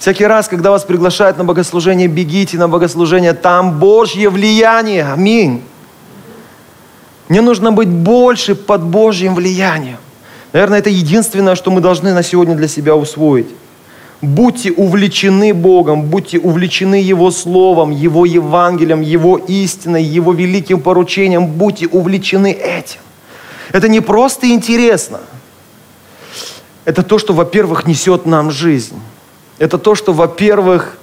Всякий 0.00 0.26
раз, 0.26 0.48
когда 0.48 0.72
вас 0.72 0.82
приглашают 0.82 1.38
на 1.38 1.44
богослужение, 1.44 2.08
бегите 2.08 2.58
на 2.58 2.66
богослужение, 2.66 3.34
там 3.34 3.78
Божье 3.78 4.28
влияние. 4.28 5.04
Аминь. 5.04 5.62
Мне 7.28 7.40
нужно 7.40 7.70
быть 7.70 7.88
больше 7.88 8.56
под 8.56 8.82
Божьим 8.82 9.36
влиянием. 9.36 9.98
Наверное, 10.52 10.80
это 10.80 10.90
единственное, 10.90 11.54
что 11.54 11.70
мы 11.70 11.80
должны 11.80 12.12
на 12.12 12.24
сегодня 12.24 12.56
для 12.56 12.66
себя 12.66 12.96
усвоить. 12.96 13.46
Будьте 14.22 14.70
увлечены 14.70 15.52
Богом, 15.52 16.04
будьте 16.04 16.38
увлечены 16.38 16.94
Его 16.94 17.32
Словом, 17.32 17.90
Его 17.90 18.24
Евангелием, 18.24 19.00
Его 19.00 19.36
истиной, 19.36 20.04
Его 20.04 20.32
великим 20.32 20.80
поручением. 20.80 21.48
Будьте 21.48 21.88
увлечены 21.88 22.52
этим. 22.52 23.00
Это 23.72 23.88
не 23.88 24.00
просто 24.00 24.48
интересно. 24.48 25.18
Это 26.84 27.02
то, 27.02 27.18
что, 27.18 27.32
во-первых, 27.32 27.84
несет 27.84 28.24
нам 28.24 28.52
жизнь. 28.52 29.00
Это 29.58 29.76
то, 29.76 29.96
что, 29.96 30.12
во-первых, 30.12 30.96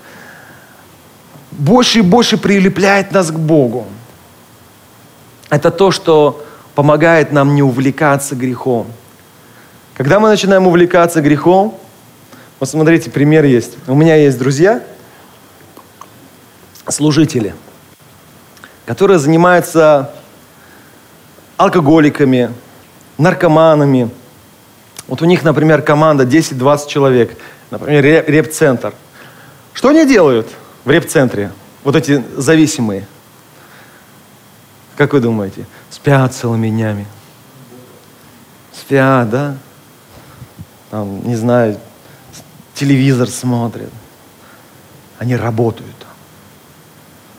больше 1.51 1.99
и 1.99 2.01
больше 2.01 2.37
прилепляет 2.37 3.11
нас 3.11 3.31
к 3.31 3.37
Богу. 3.37 3.85
Это 5.49 5.71
то, 5.71 5.91
что 5.91 6.45
помогает 6.73 7.33
нам 7.33 7.53
не 7.53 7.63
увлекаться 7.63 8.35
грехом. 8.35 8.87
Когда 9.95 10.21
мы 10.21 10.29
начинаем 10.29 10.67
увлекаться 10.67 11.21
грехом, 11.21 11.77
вот 12.59 12.69
смотрите, 12.69 13.09
пример 13.09 13.45
есть. 13.45 13.77
У 13.87 13.95
меня 13.95 14.15
есть 14.15 14.37
друзья, 14.37 14.83
служители, 16.87 17.55
которые 18.85 19.19
занимаются 19.19 20.13
алкоголиками, 21.57 22.51
наркоманами. 23.17 24.09
Вот 25.07 25.21
у 25.21 25.25
них, 25.25 25.43
например, 25.43 25.81
команда 25.81 26.23
10-20 26.23 26.87
человек, 26.87 27.37
например, 27.71 28.03
реп-центр. 28.27 28.93
Что 29.73 29.89
они 29.89 30.05
делают 30.05 30.47
в 30.83 30.89
реп-центре? 30.89 31.51
Вот 31.83 31.95
эти 31.95 32.23
зависимые. 32.35 33.07
Как 34.97 35.13
вы 35.13 35.21
думаете? 35.21 35.65
Спят 35.89 36.33
целыми 36.33 36.69
днями. 36.69 37.05
Спят, 38.73 39.29
да? 39.29 39.55
Там, 40.91 41.25
не 41.25 41.35
знаю, 41.35 41.79
телевизор 42.79 43.29
смотрят. 43.29 43.91
Они 45.17 45.35
работают. 45.35 45.95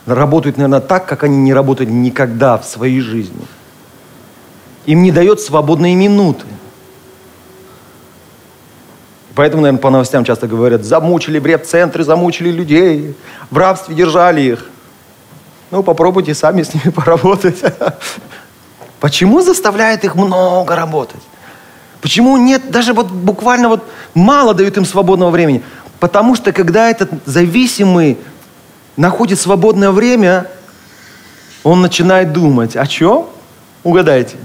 Работают, 0.06 0.56
наверное, 0.58 0.80
так, 0.80 1.06
как 1.06 1.24
они 1.24 1.38
не 1.38 1.54
работали 1.54 1.90
никогда 1.90 2.58
в 2.58 2.64
своей 2.64 3.00
жизни. 3.00 3.46
Им 4.86 5.02
не 5.02 5.12
дает 5.12 5.40
свободные 5.40 5.94
минуты. 5.94 6.46
Поэтому, 9.34 9.62
наверное, 9.62 9.80
по 9.80 9.90
новостям 9.90 10.24
часто 10.24 10.46
говорят, 10.46 10.84
замучили 10.84 11.38
в 11.38 11.46
реп-центры, 11.46 12.04
замучили 12.04 12.50
людей, 12.50 13.16
в 13.50 13.56
рабстве 13.56 13.94
держали 13.94 14.42
их. 14.42 14.66
Ну, 15.70 15.82
попробуйте 15.82 16.34
сами 16.34 16.62
с 16.62 16.74
ними 16.74 16.92
поработать. 16.94 17.62
Почему 18.98 19.40
заставляет 19.40 20.04
их 20.04 20.16
много 20.16 20.76
работать? 20.76 21.22
Почему 22.00 22.36
нет, 22.38 22.70
даже 22.70 22.92
вот 22.94 23.10
буквально 23.10 23.68
вот 23.68 23.84
мало 24.14 24.54
дают 24.54 24.76
им 24.76 24.84
свободного 24.84 25.30
времени? 25.30 25.62
Потому 25.98 26.34
что 26.34 26.52
когда 26.52 26.90
этот 26.90 27.10
зависимый 27.26 28.16
находит 28.96 29.38
свободное 29.38 29.90
время, 29.90 30.46
он 31.62 31.82
начинает 31.82 32.32
думать, 32.32 32.74
о 32.74 32.86
чем? 32.86 33.26
Угадайте. 33.84 34.36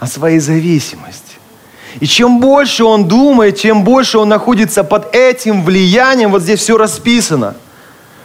О 0.00 0.06
своей 0.06 0.40
зависимости. 0.40 1.36
И 2.00 2.06
чем 2.06 2.40
больше 2.40 2.84
он 2.84 3.06
думает, 3.06 3.58
чем 3.58 3.84
больше 3.84 4.18
он 4.18 4.28
находится 4.28 4.82
под 4.82 5.14
этим 5.14 5.64
влиянием, 5.64 6.32
вот 6.32 6.42
здесь 6.42 6.60
все 6.60 6.76
расписано. 6.76 7.54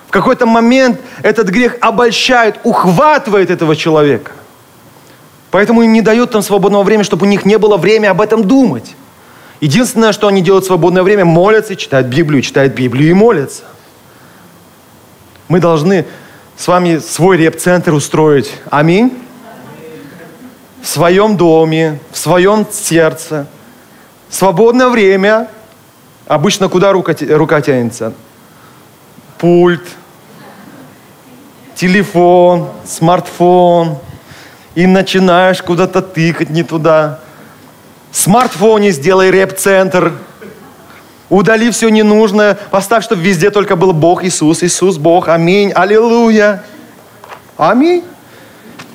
В 0.08 0.12
какой-то 0.12 0.46
момент 0.48 1.00
этот 1.22 1.50
грех 1.50 1.78
обольщает, 1.82 2.60
ухватывает 2.64 3.52
этого 3.52 3.76
человека– 3.76 4.32
Поэтому 5.56 5.84
им 5.84 5.94
не 5.94 6.02
дают 6.02 6.32
там 6.32 6.42
свободного 6.42 6.84
времени, 6.84 7.06
чтобы 7.06 7.26
у 7.26 7.30
них 7.30 7.46
не 7.46 7.58
было 7.58 7.78
времени 7.78 8.08
об 8.08 8.20
этом 8.20 8.44
думать. 8.44 8.94
Единственное, 9.62 10.12
что 10.12 10.28
они 10.28 10.42
делают 10.42 10.66
в 10.66 10.68
свободное 10.68 11.02
время, 11.02 11.24
молятся, 11.24 11.78
читают 11.78 12.08
Библию, 12.08 12.42
читают 12.42 12.74
Библию 12.74 13.10
и 13.12 13.14
молятся. 13.14 13.64
Мы 15.48 15.62
должны 15.62 16.06
с 16.58 16.68
вами 16.68 16.98
свой 16.98 17.38
реп-центр 17.38 17.94
устроить. 17.94 18.52
Аминь. 18.70 19.18
В 20.82 20.88
своем 20.88 21.38
доме, 21.38 22.02
в 22.12 22.18
своем 22.18 22.68
сердце. 22.70 23.48
Свободное 24.30 24.90
время. 24.90 25.48
Обычно 26.28 26.68
куда 26.68 26.92
рука, 26.92 27.16
рука 27.30 27.62
тянется? 27.62 28.12
Пульт, 29.38 29.88
телефон, 31.76 32.68
смартфон, 32.86 34.00
и 34.76 34.86
начинаешь 34.86 35.64
куда-то 35.64 36.02
тыкать 36.02 36.50
не 36.50 36.64
туда. 36.64 37.20
В 38.12 38.18
смартфоне 38.18 38.92
сделай 38.92 39.32
рэп-центр. 39.32 40.14
Удали 41.30 41.72
все 41.72 41.90
ненужное. 41.90 42.58
Поставь, 42.72 43.04
чтобы 43.04 43.24
везде 43.24 43.50
только 43.50 43.76
был 43.76 43.94
Бог 43.94 44.24
Иисус. 44.24 44.64
Иисус 44.64 44.98
Бог. 44.98 45.28
Аминь. 45.28 45.72
Аллилуйя. 45.74 46.64
Аминь. 47.58 48.04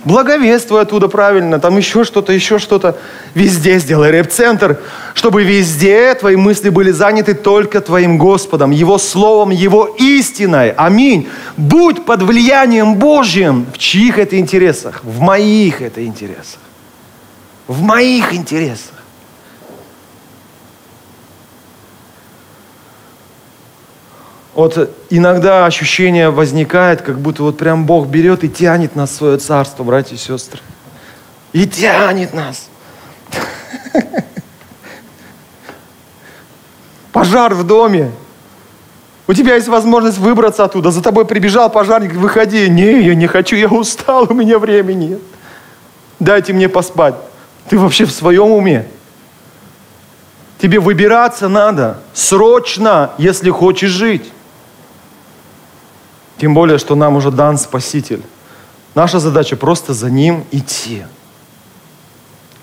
Благовествуй 0.04 0.80
оттуда 0.80 1.08
правильно, 1.08 1.58
там 1.58 1.76
еще 1.76 2.04
что-то, 2.04 2.32
еще 2.32 2.58
что-то. 2.58 2.96
Везде 3.34 3.78
сделай 3.78 4.10
рэп-центр, 4.10 4.78
чтобы 5.14 5.44
везде 5.44 6.14
твои 6.14 6.36
мысли 6.36 6.70
были 6.70 6.90
заняты 6.90 7.34
только 7.34 7.80
Твоим 7.80 8.16
Господом, 8.16 8.70
Его 8.70 8.96
Словом, 8.96 9.50
Его 9.50 9.94
истиной. 9.98 10.70
Аминь. 10.70 11.28
Будь 11.58 12.06
под 12.06 12.22
влиянием 12.22 12.94
Божьим. 12.94 13.66
В 13.74 13.78
чьих 13.78 14.18
это 14.18 14.38
интересах? 14.38 15.04
В 15.04 15.20
моих 15.20 15.82
это 15.82 16.04
интересах. 16.04 16.60
В 17.66 17.82
моих 17.82 18.32
интересах. 18.32 18.99
Вот 24.54 24.90
иногда 25.10 25.66
ощущение 25.66 26.30
возникает, 26.30 27.02
как 27.02 27.18
будто 27.18 27.42
вот 27.44 27.56
прям 27.56 27.86
Бог 27.86 28.08
берет 28.08 28.42
и 28.44 28.48
тянет 28.48 28.96
нас 28.96 29.10
в 29.10 29.14
свое 29.14 29.38
царство, 29.38 29.84
братья 29.84 30.16
и 30.16 30.18
сестры. 30.18 30.60
И 31.52 31.66
тянет 31.66 32.34
нас. 32.34 32.68
Пожар 37.12 37.54
в 37.54 37.64
доме. 37.64 38.10
У 39.26 39.34
тебя 39.34 39.54
есть 39.54 39.68
возможность 39.68 40.18
выбраться 40.18 40.64
оттуда. 40.64 40.90
За 40.90 41.02
тобой 41.02 41.24
прибежал 41.24 41.70
пожарник, 41.70 42.14
выходи. 42.14 42.68
Не, 42.68 43.02
я 43.02 43.14
не 43.14 43.28
хочу, 43.28 43.54
я 43.54 43.68
устал, 43.68 44.26
у 44.28 44.34
меня 44.34 44.58
времени 44.58 45.06
нет. 45.06 45.20
Дайте 46.18 46.52
мне 46.52 46.68
поспать. 46.68 47.14
Ты 47.68 47.78
вообще 47.78 48.04
в 48.04 48.10
своем 48.10 48.50
уме? 48.50 48.86
Тебе 50.58 50.78
выбираться 50.78 51.48
надо 51.48 52.00
срочно, 52.12 53.12
если 53.16 53.50
хочешь 53.50 53.90
жить. 53.90 54.30
Тем 56.40 56.54
более, 56.54 56.78
что 56.78 56.94
нам 56.94 57.16
уже 57.16 57.30
дан 57.30 57.58
Спаситель. 57.58 58.22
Наша 58.94 59.18
задача 59.18 59.56
просто 59.56 59.92
за 59.92 60.08
Ним 60.08 60.46
идти 60.50 61.04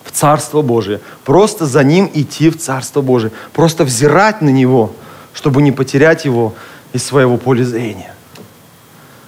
в 0.04 0.12
Царство 0.12 0.64
Божие. 0.64 1.00
Просто 1.24 1.68
за 1.68 1.84
Ним 1.84 2.10
идти 2.12 2.50
в 2.50 2.58
Царство 2.58 3.02
Божие. 3.02 3.32
Просто 3.54 3.84
взирать 3.84 4.42
на 4.42 4.50
Него, 4.50 4.94
чтобы 5.32 5.62
не 5.62 5.72
потерять 5.72 6.26
Его 6.26 6.56
из 6.92 7.06
своего 7.06 7.38
поля 7.38 7.64
зрения. 7.64 8.16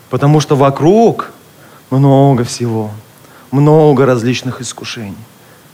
Потому 0.10 0.40
что 0.40 0.56
вокруг 0.56 1.32
много 1.92 2.44
всего, 2.44 2.90
много 3.52 4.08
различных 4.08 4.62
искушений. 4.62 5.16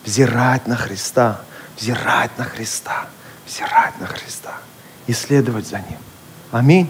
Взирать 0.03 0.67
на 0.67 0.75
Христа, 0.75 1.39
взирать 1.79 2.37
на 2.37 2.43
Христа, 2.43 3.05
взирать 3.47 3.97
на 4.01 4.07
Христа, 4.07 4.57
исследовать 5.07 5.65
за 5.65 5.77
Ним. 5.77 5.99
Аминь. 6.51 6.89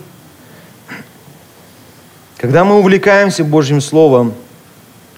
Когда 2.37 2.63
мы 2.65 2.79
увлекаемся 2.79 3.43
Божьим 3.43 3.81
Словом, 3.81 4.33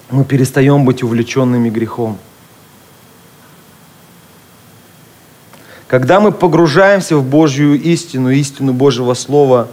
мы 0.09 0.23
перестаем 0.23 0.85
быть 0.85 1.03
увлеченными 1.03 1.69
грехом. 1.69 2.17
Когда 5.87 6.19
мы 6.19 6.31
погружаемся 6.31 7.17
в 7.17 7.23
Божью 7.23 7.81
истину, 7.81 8.29
истину 8.29 8.73
Божьего 8.73 9.13
Слова, 9.13 9.69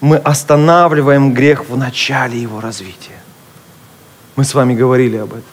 мы 0.00 0.16
останавливаем 0.16 1.32
грех 1.32 1.68
в 1.68 1.76
начале 1.76 2.40
его 2.40 2.60
развития. 2.60 3.20
Мы 4.36 4.44
с 4.44 4.52
вами 4.52 4.74
говорили 4.74 5.16
об 5.16 5.30
этом. 5.30 5.44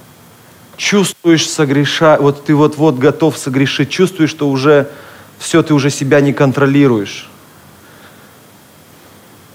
Чувствуешь 0.76 1.48
согреша, 1.48 2.18
вот 2.18 2.46
ты 2.46 2.56
вот-вот 2.56 2.98
готов 2.98 3.38
согрешить, 3.38 3.90
чувствуешь, 3.90 4.32
что 4.32 4.50
уже 4.50 4.90
все, 5.38 5.62
ты 5.62 5.74
уже 5.74 5.92
себя 5.92 6.20
не 6.20 6.34
контролируешь. 6.34 7.31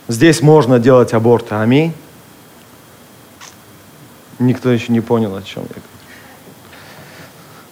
Здесь 0.08 0.40
можно 0.42 0.78
делать 0.78 1.12
аборты. 1.12 1.54
Аминь. 1.54 1.92
Никто 4.38 4.70
еще 4.70 4.92
не 4.92 5.00
понял, 5.00 5.34
о 5.34 5.42
чем 5.42 5.62
я 5.62 5.68
говорю. 5.68 5.82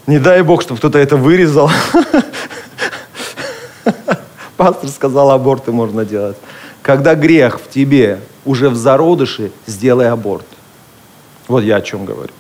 Не 0.07 0.19
дай 0.19 0.43
Бог, 0.43 0.63
чтобы 0.63 0.79
кто-то 0.79 0.99
это 0.99 1.17
вырезал. 1.17 1.71
пастор 4.57 4.89
сказал, 4.89 5.31
аборты 5.31 5.73
можно 5.73 6.05
делать. 6.05 6.37
Когда 6.83 7.15
грех 7.15 7.61
в 7.61 7.69
тебе 7.69 8.21
уже 8.45 8.71
в 8.71 8.77
зародыше, 8.77 9.53
сделай 9.67 10.11
аборт. 10.11 10.47
Вот 11.49 11.63
я 11.63 11.77
о 11.77 11.83
чем 11.83 12.05
говорю. 12.05 12.33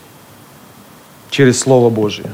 Через 1.31 1.61
Слово 1.61 1.91
Божие. 1.91 2.33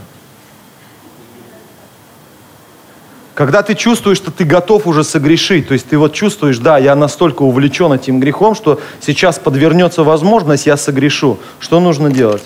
Когда 3.41 3.63
ты 3.63 3.75
чувствуешь, 3.75 4.19
что 4.19 4.31
ты 4.31 4.45
готов 4.45 4.87
уже 4.87 5.03
согрешить, 5.03 5.69
то 5.69 5.73
есть 5.73 5.89
ты 5.89 5.97
вот 5.97 6.13
чувствуешь, 6.13 6.59
да, 6.59 6.77
я 6.77 6.95
настолько 6.95 7.41
увлечен 7.41 7.91
этим 7.91 8.21
грехом, 8.21 8.55
что 8.55 8.79
сейчас 9.01 9.39
подвернется 9.39 10.05
возможность, 10.05 10.67
я 10.67 10.77
согрешу. 10.77 11.39
Что 11.59 11.81
нужно 11.81 12.11
делать? 12.11 12.43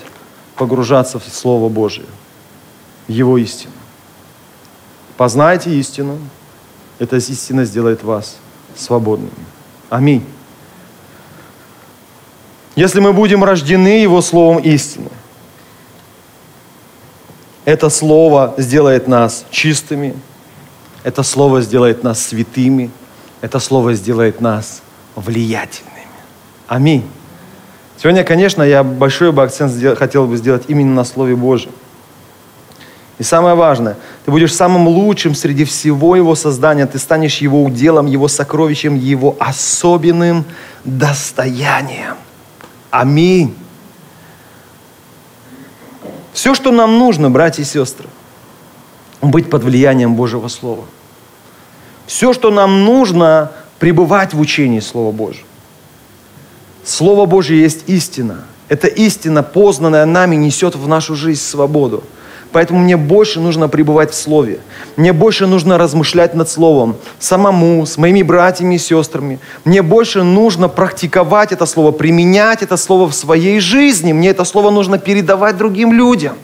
Погружаться 0.55 1.19
в 1.19 1.25
Слово 1.25 1.67
Божие, 1.67 2.05
в 3.09 3.11
Его 3.11 3.37
истину. 3.37 3.73
Познайте 5.17 5.69
истину, 5.71 6.17
эта 6.97 7.17
истина 7.17 7.65
сделает 7.65 8.01
вас 8.01 8.37
свободными. 8.77 9.33
Аминь. 9.89 10.23
Если 12.77 13.01
мы 13.01 13.11
будем 13.11 13.43
рождены 13.43 13.99
Его 14.01 14.21
Словом 14.21 14.59
истины, 14.59 15.09
это 17.65 17.89
Слово 17.89 18.53
сделает 18.57 19.09
нас 19.09 19.45
чистыми, 19.51 20.15
это 21.05 21.21
Слово 21.21 21.61
сделает 21.61 22.03
нас 22.03 22.19
святыми, 22.19 22.89
это 23.39 23.59
Слово 23.59 23.93
сделает 23.93 24.41
нас 24.41 24.81
влиятельными. 25.15 26.07
Аминь. 26.67 27.07
Сегодня, 28.01 28.23
конечно, 28.23 28.63
я 28.63 28.83
большой 28.83 29.31
бы 29.31 29.43
акцент 29.43 29.71
хотел 29.99 30.25
бы 30.25 30.35
сделать 30.35 30.63
именно 30.67 30.95
на 30.95 31.03
Слове 31.03 31.35
Божьем. 31.35 31.71
И 33.19 33.23
самое 33.23 33.53
важное, 33.53 33.97
ты 34.25 34.31
будешь 34.31 34.51
самым 34.51 34.87
лучшим 34.87 35.35
среди 35.35 35.63
всего 35.63 36.15
его 36.15 36.33
создания, 36.33 36.87
ты 36.87 36.97
станешь 36.97 37.37
его 37.37 37.63
уделом, 37.63 38.07
его 38.07 38.27
сокровищем, 38.27 38.95
его 38.95 39.37
особенным 39.39 40.43
достоянием. 40.85 42.15
Аминь. 42.89 43.55
Все, 46.33 46.55
что 46.55 46.71
нам 46.71 46.97
нужно, 46.97 47.29
братья 47.29 47.61
и 47.61 47.65
сестры, 47.65 48.07
быть 49.21 49.51
под 49.51 49.63
влиянием 49.63 50.15
Божьего 50.15 50.47
Слова. 50.47 50.85
Все, 52.07 52.33
что 52.33 52.51
нам 52.51 52.85
нужно, 52.85 53.51
пребывать 53.79 54.33
в 54.33 54.39
учении 54.39 54.79
Слова 54.79 55.11
Божьего. 55.11 55.47
Слово 56.83 57.25
Божье 57.25 57.59
есть 57.59 57.83
истина. 57.87 58.45
Эта 58.69 58.87
истина, 58.87 59.43
познанная 59.43 60.05
нами, 60.05 60.35
несет 60.35 60.75
в 60.75 60.87
нашу 60.87 61.15
жизнь 61.15 61.41
свободу. 61.41 62.03
Поэтому 62.51 62.79
мне 62.79 62.95
больше 62.95 63.39
нужно 63.41 63.67
пребывать 63.67 64.11
в 64.11 64.15
Слове. 64.15 64.59
Мне 64.95 65.11
больше 65.11 65.45
нужно 65.45 65.77
размышлять 65.77 66.35
над 66.35 66.49
Словом 66.49 66.95
самому, 67.19 67.85
с 67.85 67.97
моими 67.97 68.21
братьями 68.21 68.75
и 68.75 68.77
сестрами. 68.77 69.39
Мне 69.65 69.81
больше 69.81 70.23
нужно 70.23 70.69
практиковать 70.69 71.51
это 71.51 71.65
Слово, 71.65 71.91
применять 71.91 72.61
это 72.61 72.77
Слово 72.77 73.09
в 73.09 73.13
своей 73.13 73.59
жизни. 73.59 74.13
Мне 74.13 74.29
это 74.29 74.45
Слово 74.45 74.69
нужно 74.69 74.99
передавать 74.99 75.57
другим 75.57 75.91
людям. 75.91 76.37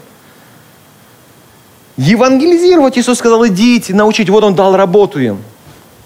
Евангелизировать 1.98 2.98
Иисус 2.98 3.20
сказал, 3.20 3.48
идите, 3.48 3.94
научите. 3.94 4.32
Вот 4.32 4.44
Он 4.44 4.54
дал 4.54 4.76
работу 4.76 5.20
им. 5.20 5.38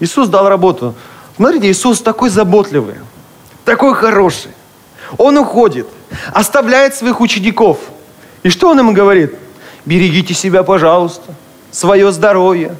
Иисус 0.00 0.28
дал 0.28 0.48
работу. 0.48 0.94
Смотрите, 1.36 1.70
Иисус 1.70 2.00
такой 2.00 2.30
заботливый, 2.30 2.96
такой 3.64 3.94
хороший. 3.94 4.52
Он 5.18 5.36
уходит, 5.38 5.86
оставляет 6.32 6.94
своих 6.94 7.20
учеников. 7.20 7.78
И 8.42 8.48
что 8.48 8.70
Он 8.70 8.80
им 8.80 8.92
говорит? 8.92 9.34
Берегите 9.84 10.34
себя, 10.34 10.62
пожалуйста, 10.62 11.34
свое 11.70 12.10
здоровье, 12.10 12.74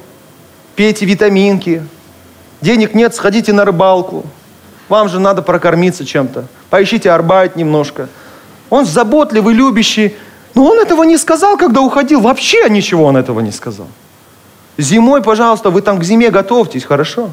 пейте 0.75 1.05
витаминки. 1.05 1.83
Денег 2.61 2.93
нет, 2.93 3.15
сходите 3.15 3.53
на 3.53 3.65
рыбалку. 3.65 4.25
Вам 4.89 5.09
же 5.09 5.19
надо 5.19 5.41
прокормиться 5.41 6.05
чем-то. 6.05 6.47
Поищите 6.69 7.11
арбайт 7.11 7.55
немножко. 7.55 8.09
Он 8.69 8.85
заботливый, 8.85 9.53
любящий. 9.53 10.15
Но 10.55 10.65
он 10.65 10.79
этого 10.79 11.03
не 11.03 11.17
сказал, 11.17 11.57
когда 11.57 11.81
уходил. 11.81 12.21
Вообще 12.21 12.69
ничего 12.69 13.05
он 13.05 13.17
этого 13.17 13.41
не 13.41 13.51
сказал. 13.51 13.87
Зимой, 14.77 15.23
пожалуйста, 15.23 15.69
вы 15.69 15.81
там 15.81 15.99
к 15.99 16.03
зиме 16.03 16.29
готовьтесь, 16.29 16.83
хорошо? 16.83 17.31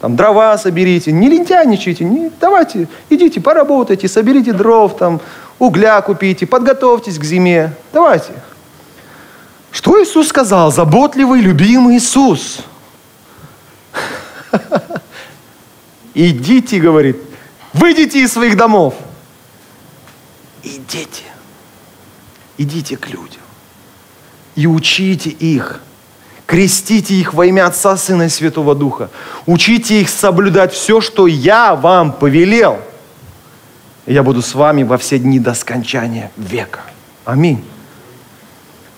Там 0.00 0.16
дрова 0.16 0.56
соберите, 0.56 1.12
не 1.12 1.28
лентяйничайте, 1.28 2.04
не, 2.04 2.30
давайте, 2.40 2.88
идите, 3.10 3.40
поработайте, 3.40 4.08
соберите 4.08 4.52
дров, 4.52 4.96
там, 4.96 5.20
угля 5.58 6.00
купите, 6.00 6.46
подготовьтесь 6.46 7.18
к 7.18 7.24
зиме. 7.24 7.74
Давайте. 7.92 8.32
Что 9.72 10.02
Иисус 10.02 10.28
сказал? 10.28 10.72
Заботливый, 10.72 11.40
любимый 11.40 11.96
Иисус. 11.96 12.60
Идите, 16.14 16.80
говорит, 16.80 17.20
выйдите 17.72 18.22
из 18.22 18.32
своих 18.32 18.56
домов. 18.56 18.94
Идите. 20.62 21.24
Идите 22.56 22.96
к 22.96 23.08
людям. 23.08 23.42
И 24.54 24.66
учите 24.66 25.30
их. 25.30 25.80
Крестите 26.48 27.12
их 27.12 27.34
во 27.34 27.44
имя 27.44 27.66
Отца, 27.66 27.94
Сына 27.98 28.22
и 28.22 28.28
Святого 28.30 28.74
Духа. 28.74 29.10
Учите 29.44 30.00
их 30.00 30.08
соблюдать 30.08 30.72
все, 30.72 31.02
что 31.02 31.26
я 31.26 31.76
вам 31.76 32.10
повелел. 32.10 32.78
И 34.06 34.14
я 34.14 34.22
буду 34.22 34.40
с 34.40 34.54
вами 34.54 34.82
во 34.82 34.96
все 34.96 35.18
дни 35.18 35.38
до 35.38 35.52
скончания 35.52 36.30
века. 36.38 36.80
Аминь. 37.26 37.62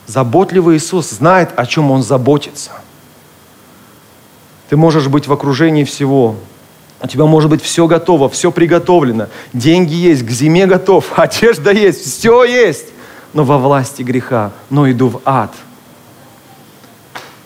Заботливый 0.07 0.77
Иисус 0.77 1.11
знает, 1.11 1.51
о 1.57 1.67
чем 1.67 1.91
Он 1.91 2.05
заботится. 2.05 2.71
Ты 4.69 4.77
можешь 4.77 5.09
быть 5.09 5.27
в 5.27 5.33
окружении 5.33 5.83
всего. 5.83 6.37
У 7.03 7.09
тебя 7.09 7.25
может 7.25 7.51
быть 7.51 7.63
все 7.63 7.89
готово, 7.89 8.29
все 8.29 8.53
приготовлено. 8.53 9.27
Деньги 9.53 9.95
есть, 9.95 10.25
к 10.25 10.31
зиме 10.31 10.67
готов, 10.67 11.05
одежда 11.19 11.73
есть, 11.73 12.05
все 12.05 12.45
есть. 12.45 12.87
Но 13.33 13.43
во 13.43 13.59
власти 13.59 14.05
греха, 14.05 14.53
но 14.71 14.89
иду 14.89 15.09
в 15.09 15.21
ад. 15.25 15.53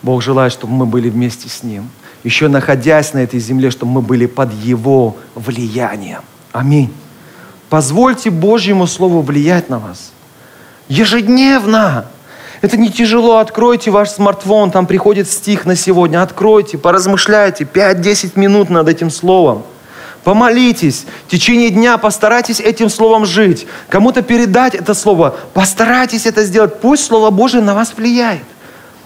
Бог 0.05 0.21
желает, 0.21 0.53
чтобы 0.53 0.73
мы 0.73 0.85
были 0.85 1.09
вместе 1.09 1.49
с 1.49 1.63
Ним. 1.63 1.89
Еще 2.23 2.47
находясь 2.47 3.13
на 3.13 3.19
этой 3.23 3.39
земле, 3.39 3.71
чтобы 3.71 3.91
мы 3.91 4.01
были 4.03 4.27
под 4.27 4.53
Его 4.53 5.17
влиянием. 5.33 6.21
Аминь. 6.51 6.93
Позвольте 7.71 8.29
Божьему 8.29 8.85
Слову 8.85 9.21
влиять 9.21 9.67
на 9.67 9.79
вас. 9.79 10.11
Ежедневно. 10.89 12.05
Это 12.61 12.77
не 12.77 12.91
тяжело. 12.91 13.37
Откройте 13.37 13.89
ваш 13.89 14.11
смартфон, 14.11 14.69
там 14.69 14.85
приходит 14.85 15.27
стих 15.27 15.65
на 15.65 15.75
сегодня. 15.75 16.21
Откройте, 16.21 16.77
поразмышляйте. 16.77 17.63
5-10 17.63 18.39
минут 18.39 18.69
над 18.69 18.87
этим 18.87 19.09
словом. 19.09 19.63
Помолитесь. 20.23 21.07
В 21.25 21.31
течение 21.31 21.71
дня 21.71 21.97
постарайтесь 21.97 22.59
этим 22.59 22.89
словом 22.89 23.25
жить. 23.25 23.65
Кому-то 23.89 24.21
передать 24.21 24.75
это 24.75 24.93
слово. 24.93 25.35
Постарайтесь 25.55 26.27
это 26.27 26.43
сделать. 26.43 26.79
Пусть 26.79 27.05
Слово 27.05 27.31
Божие 27.31 27.63
на 27.63 27.73
вас 27.73 27.93
влияет. 27.97 28.43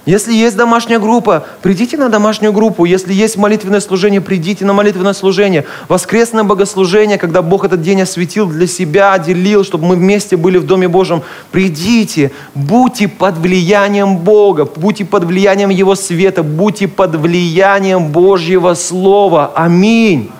Если 0.06 0.34
есть 0.34 0.56
домашняя 0.56 0.98
группа, 0.98 1.46
придите 1.62 1.98
на 1.98 2.10
домашнюю 2.10 2.54
группу. 2.54 2.86
Если 2.86 3.14
есть 3.14 3.38
молитвенное 3.38 3.82
служение, 3.82 4.22
придите 4.22 4.66
на 4.66 4.74
молитвенное 4.74 5.14
служение. 5.14 5.66
Воскресное 5.88 6.44
богослужение, 6.44 7.18
когда 7.18 7.42
Бог 7.42 7.66
этот 7.66 7.82
день 7.82 8.02
осветил 8.02 8.48
для 8.48 8.66
себя, 8.66 9.14
отделил, 9.14 9.64
чтобы 9.64 9.86
мы 9.86 9.96
вместе 9.96 10.38
были 10.38 10.58
в 10.58 10.66
Доме 10.66 10.88
Божьем. 10.88 11.22
Придите, 11.52 12.32
будьте 12.56 13.08
под 13.08 13.38
влиянием 13.38 14.18
Бога, 14.18 14.66
будьте 14.66 15.06
под 15.06 15.26
влиянием 15.26 15.70
Его 15.70 15.96
света, 15.96 16.44
будьте 16.44 16.88
под 16.88 17.16
влиянием 17.16 18.08
Божьего 18.08 18.74
Слова. 18.76 19.52
Аминь. 19.54 20.32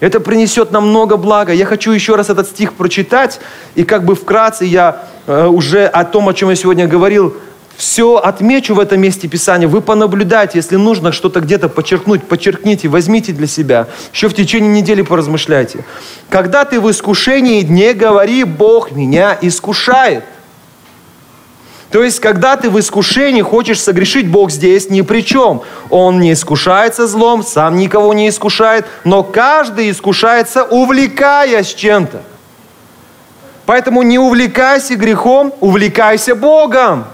Это 0.00 0.20
принесет 0.20 0.72
нам 0.72 0.88
много 0.88 1.16
блага. 1.16 1.52
Я 1.52 1.64
хочу 1.64 1.92
еще 1.92 2.16
раз 2.16 2.28
этот 2.28 2.48
стих 2.48 2.74
прочитать, 2.74 3.40
и 3.74 3.84
как 3.84 4.04
бы 4.04 4.14
вкратце 4.14 4.66
я 4.66 5.04
э, 5.26 5.46
уже 5.46 5.86
о 5.86 6.04
том, 6.04 6.28
о 6.28 6.34
чем 6.34 6.50
я 6.50 6.56
сегодня 6.56 6.86
говорил, 6.86 7.34
все 7.76 8.16
отмечу 8.16 8.74
в 8.74 8.80
этом 8.80 9.00
месте 9.00 9.28
Писания. 9.28 9.66
Вы 9.66 9.80
понаблюдайте, 9.80 10.58
если 10.58 10.76
нужно 10.76 11.12
что-то 11.12 11.40
где-то 11.40 11.68
подчеркнуть, 11.68 12.24
подчеркните, 12.24 12.88
возьмите 12.88 13.32
для 13.32 13.46
себя. 13.46 13.88
Еще 14.12 14.28
в 14.28 14.34
течение 14.34 14.70
недели 14.70 15.02
поразмышляйте. 15.02 15.84
Когда 16.30 16.64
ты 16.64 16.80
в 16.80 16.90
искушении, 16.90 17.62
не 17.62 17.92
говори, 17.92 18.44
Бог 18.44 18.92
меня 18.92 19.36
искушает. 19.40 20.24
То 21.90 22.02
есть, 22.02 22.18
когда 22.18 22.56
ты 22.56 22.70
в 22.70 22.80
искушении 22.80 23.42
хочешь 23.42 23.80
согрешить, 23.80 24.28
Бог 24.28 24.50
здесь 24.50 24.90
ни 24.90 25.02
при 25.02 25.20
чем. 25.20 25.62
Он 25.90 26.18
не 26.18 26.32
искушается 26.32 27.06
злом, 27.06 27.44
сам 27.44 27.76
никого 27.76 28.12
не 28.14 28.28
искушает, 28.28 28.86
но 29.04 29.22
каждый 29.22 29.90
искушается, 29.90 30.64
увлекаясь 30.64 31.72
чем-то. 31.72 32.22
Поэтому 33.64 34.02
не 34.02 34.18
увлекайся 34.18 34.96
грехом, 34.96 35.54
увлекайся 35.60 36.34
Богом. 36.34 37.04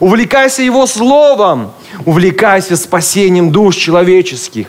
Увлекайся 0.00 0.62
Его 0.62 0.86
Словом. 0.86 1.72
Увлекайся 2.04 2.76
спасением 2.76 3.50
душ 3.50 3.76
человеческих. 3.76 4.68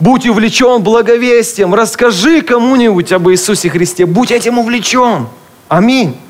Будь 0.00 0.26
увлечен 0.26 0.82
благовестием. 0.82 1.74
Расскажи 1.74 2.42
кому-нибудь 2.42 3.12
об 3.12 3.28
Иисусе 3.30 3.70
Христе. 3.70 4.06
Будь 4.06 4.32
этим 4.32 4.58
увлечен. 4.58 5.28
Аминь. 5.68 6.20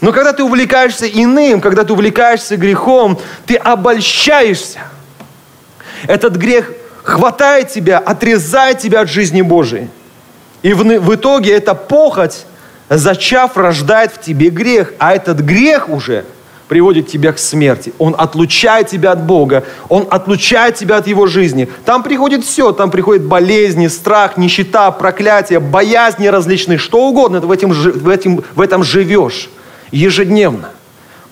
Но 0.00 0.12
когда 0.12 0.32
ты 0.32 0.42
увлекаешься 0.42 1.06
иным, 1.06 1.60
когда 1.60 1.84
ты 1.84 1.92
увлекаешься 1.92 2.56
грехом, 2.56 3.18
ты 3.46 3.56
обольщаешься. 3.56 4.80
Этот 6.06 6.36
грех 6.36 6.72
хватает 7.02 7.68
тебя, 7.68 7.98
отрезает 7.98 8.78
тебя 8.78 9.00
от 9.00 9.10
жизни 9.10 9.42
Божией. 9.42 9.88
И 10.62 10.72
в, 10.72 10.82
в 10.82 11.14
итоге 11.14 11.52
эта 11.52 11.74
похоть, 11.74 12.44
зачав, 12.88 13.56
рождает 13.56 14.12
в 14.12 14.20
тебе 14.20 14.50
грех. 14.50 14.92
А 14.98 15.14
этот 15.14 15.40
грех 15.40 15.88
уже 15.88 16.24
приводит 16.70 17.08
тебя 17.08 17.32
к 17.32 17.40
смерти. 17.40 17.92
Он 17.98 18.14
отлучает 18.16 18.86
тебя 18.86 19.10
от 19.10 19.26
Бога. 19.26 19.64
Он 19.88 20.06
отлучает 20.08 20.76
тебя 20.76 20.98
от 20.98 21.08
Его 21.08 21.26
жизни. 21.26 21.68
Там 21.84 22.04
приходит 22.04 22.44
все. 22.44 22.70
Там 22.70 22.92
приходит 22.92 23.24
болезни, 23.24 23.88
страх, 23.88 24.36
нищета, 24.36 24.92
проклятие, 24.92 25.58
боязни 25.58 26.28
различные, 26.28 26.78
что 26.78 27.08
угодно. 27.08 27.40
Ты 27.40 27.48
в, 27.48 27.50
этом, 27.50 27.72
в, 27.72 28.08
этом, 28.08 28.44
в 28.54 28.60
этом 28.60 28.84
живешь 28.84 29.50
ежедневно. 29.90 30.70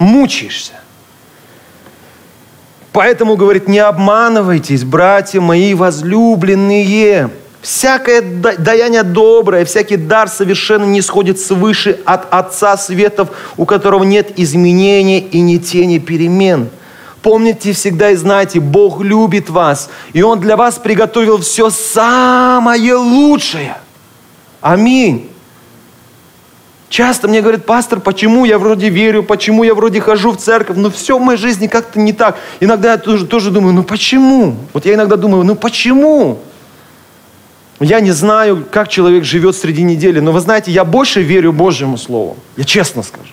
Мучаешься. 0.00 0.72
Поэтому, 2.90 3.36
говорит, 3.36 3.68
не 3.68 3.78
обманывайтесь, 3.78 4.82
братья 4.82 5.40
мои 5.40 5.72
возлюбленные. 5.72 7.30
Всякое 7.68 8.22
даяние 8.22 9.02
доброе, 9.02 9.66
всякий 9.66 9.98
дар 9.98 10.30
совершенно 10.30 10.86
не 10.86 11.02
сходит 11.02 11.38
свыше 11.38 12.00
от 12.06 12.32
Отца 12.32 12.78
Светов, 12.78 13.28
у 13.58 13.66
которого 13.66 14.04
нет 14.04 14.32
изменений 14.38 15.18
и 15.18 15.40
ни 15.40 15.58
тени 15.58 15.98
перемен. 15.98 16.70
Помните 17.20 17.74
всегда 17.74 18.12
и 18.12 18.16
знайте, 18.16 18.58
Бог 18.60 19.02
любит 19.02 19.50
вас, 19.50 19.90
и 20.14 20.22
Он 20.22 20.40
для 20.40 20.56
вас 20.56 20.76
приготовил 20.76 21.42
все 21.42 21.68
самое 21.68 22.94
лучшее. 22.94 23.76
Аминь. 24.62 25.28
Часто 26.88 27.28
мне 27.28 27.42
говорят, 27.42 27.66
пастор, 27.66 28.00
почему 28.00 28.46
я 28.46 28.58
вроде 28.58 28.88
верю, 28.88 29.22
почему 29.22 29.62
я 29.62 29.74
вроде 29.74 30.00
хожу 30.00 30.30
в 30.30 30.38
церковь, 30.38 30.78
но 30.78 30.90
все 30.90 31.18
в 31.18 31.20
моей 31.20 31.38
жизни 31.38 31.66
как-то 31.66 32.00
не 32.00 32.14
так. 32.14 32.38
Иногда 32.60 32.92
я 32.92 32.96
тоже, 32.96 33.26
тоже 33.26 33.50
думаю, 33.50 33.74
ну 33.74 33.82
почему? 33.82 34.56
Вот 34.72 34.86
я 34.86 34.94
иногда 34.94 35.16
думаю, 35.16 35.44
ну 35.44 35.54
почему? 35.54 36.38
Я 37.80 38.00
не 38.00 38.10
знаю, 38.10 38.66
как 38.70 38.88
человек 38.88 39.24
живет 39.24 39.56
среди 39.56 39.82
недели, 39.82 40.18
но 40.18 40.32
вы 40.32 40.40
знаете, 40.40 40.72
я 40.72 40.84
больше 40.84 41.22
верю 41.22 41.52
Божьему 41.52 41.96
Слову. 41.96 42.36
Я 42.56 42.64
честно 42.64 43.02
скажу. 43.02 43.32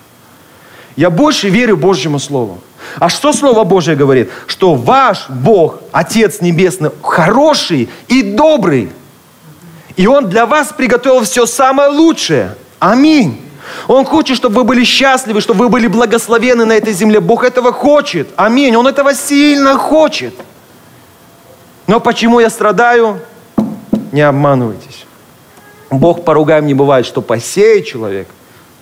Я 0.96 1.10
больше 1.10 1.50
верю 1.50 1.78
Божьему 1.78 2.20
Слову. 2.20 2.60
А 3.00 3.10
что 3.10 3.34
Слово 3.34 3.64
Божье 3.64 3.96
говорит? 3.96 4.30
Что 4.46 4.76
ваш 4.76 5.30
Бог, 5.30 5.80
Отец 5.92 6.42
Небесный, 6.42 6.92
хороший 7.02 7.90
и 8.08 8.22
добрый. 8.22 8.90
И 9.96 10.06
Он 10.06 10.30
для 10.30 10.46
вас 10.46 10.72
приготовил 10.76 11.24
все 11.24 11.48
самое 11.48 11.90
лучшее. 11.90 12.56
Аминь. 12.80 13.42
Он 13.88 14.06
хочет, 14.06 14.38
чтобы 14.38 14.58
вы 14.58 14.64
были 14.64 14.84
счастливы, 14.84 15.42
чтобы 15.42 15.66
вы 15.66 15.70
были 15.70 15.88
благословены 15.88 16.66
на 16.66 16.74
этой 16.74 16.94
земле. 16.94 17.20
Бог 17.20 17.44
этого 17.44 17.74
хочет. 17.74 18.30
Аминь. 18.36 18.76
Он 18.76 18.88
этого 18.88 19.16
сильно 19.16 19.76
хочет. 19.76 20.36
Но 21.88 22.00
почему 22.00 22.40
я 22.40 22.52
страдаю? 22.52 23.20
Не 24.16 24.22
обманывайтесь. 24.22 25.06
Бог 25.92 26.24
поругаем 26.24 26.66
не 26.66 26.74
бывает, 26.74 27.06
что 27.06 27.22
посеет 27.22 27.86
человек, 27.86 28.30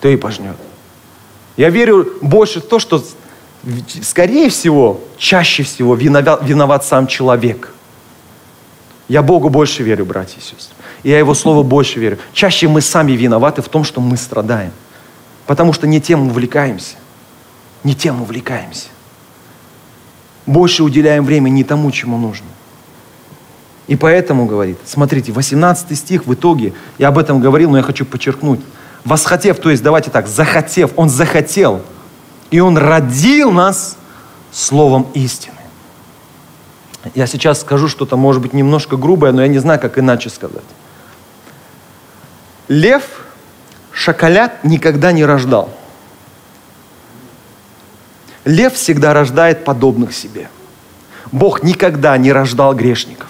то 0.00 0.06
и 0.06 0.16
пожнет. 0.16 0.54
Я 1.56 1.70
верю 1.70 2.08
больше 2.20 2.60
в 2.60 2.68
то, 2.68 2.78
что 2.78 3.02
скорее 4.02 4.48
всего, 4.48 5.00
чаще 5.18 5.64
всего 5.64 5.96
виноват, 5.96 6.40
виноват 6.44 6.84
сам 6.84 7.08
человек. 7.08 7.74
Я 9.08 9.22
Богу 9.22 9.48
больше 9.48 9.82
верю, 9.82 10.06
братья 10.06 10.38
и 10.38 10.40
сестры. 10.40 10.76
И 11.02 11.10
я 11.10 11.18
Его 11.18 11.34
Слово 11.34 11.64
больше 11.64 11.98
верю. 11.98 12.18
Чаще 12.32 12.68
мы 12.68 12.80
сами 12.80 13.10
виноваты 13.10 13.60
в 13.60 13.68
том, 13.68 13.82
что 13.82 14.00
мы 14.00 14.16
страдаем. 14.16 14.70
Потому 15.46 15.72
что 15.72 15.88
не 15.88 16.00
тем 16.00 16.28
увлекаемся. 16.28 16.94
Не 17.82 17.96
тем 17.96 18.22
увлекаемся. 18.22 18.86
Больше 20.46 20.84
уделяем 20.84 21.24
время 21.24 21.48
не 21.48 21.64
тому, 21.64 21.90
чему 21.90 22.18
нужно. 22.18 22.46
И 23.86 23.96
поэтому, 23.96 24.46
говорит, 24.46 24.78
смотрите, 24.86 25.32
18 25.32 25.96
стих 25.98 26.26
в 26.26 26.34
итоге, 26.34 26.72
я 26.98 27.08
об 27.08 27.18
этом 27.18 27.40
говорил, 27.40 27.70
но 27.70 27.78
я 27.78 27.82
хочу 27.82 28.06
подчеркнуть. 28.06 28.60
Восхотев, 29.04 29.58
то 29.58 29.70
есть, 29.70 29.82
давайте 29.82 30.10
так, 30.10 30.26
захотев, 30.26 30.92
он 30.96 31.10
захотел, 31.10 31.82
и 32.50 32.60
он 32.60 32.78
родил 32.78 33.50
нас 33.50 33.96
словом 34.50 35.06
истины. 35.12 35.54
Я 37.14 37.26
сейчас 37.26 37.60
скажу 37.60 37.88
что-то, 37.88 38.16
может 38.16 38.40
быть, 38.40 38.54
немножко 38.54 38.96
грубое, 38.96 39.32
но 39.32 39.42
я 39.42 39.48
не 39.48 39.58
знаю, 39.58 39.78
как 39.78 39.98
иначе 39.98 40.30
сказать. 40.30 40.64
Лев 42.68 43.02
шоколад 43.92 44.64
никогда 44.64 45.12
не 45.12 45.26
рождал. 45.26 45.68
Лев 48.46 48.72
всегда 48.72 49.12
рождает 49.12 49.64
подобных 49.64 50.14
себе. 50.14 50.48
Бог 51.30 51.62
никогда 51.62 52.16
не 52.16 52.32
рождал 52.32 52.74
грешников. 52.74 53.28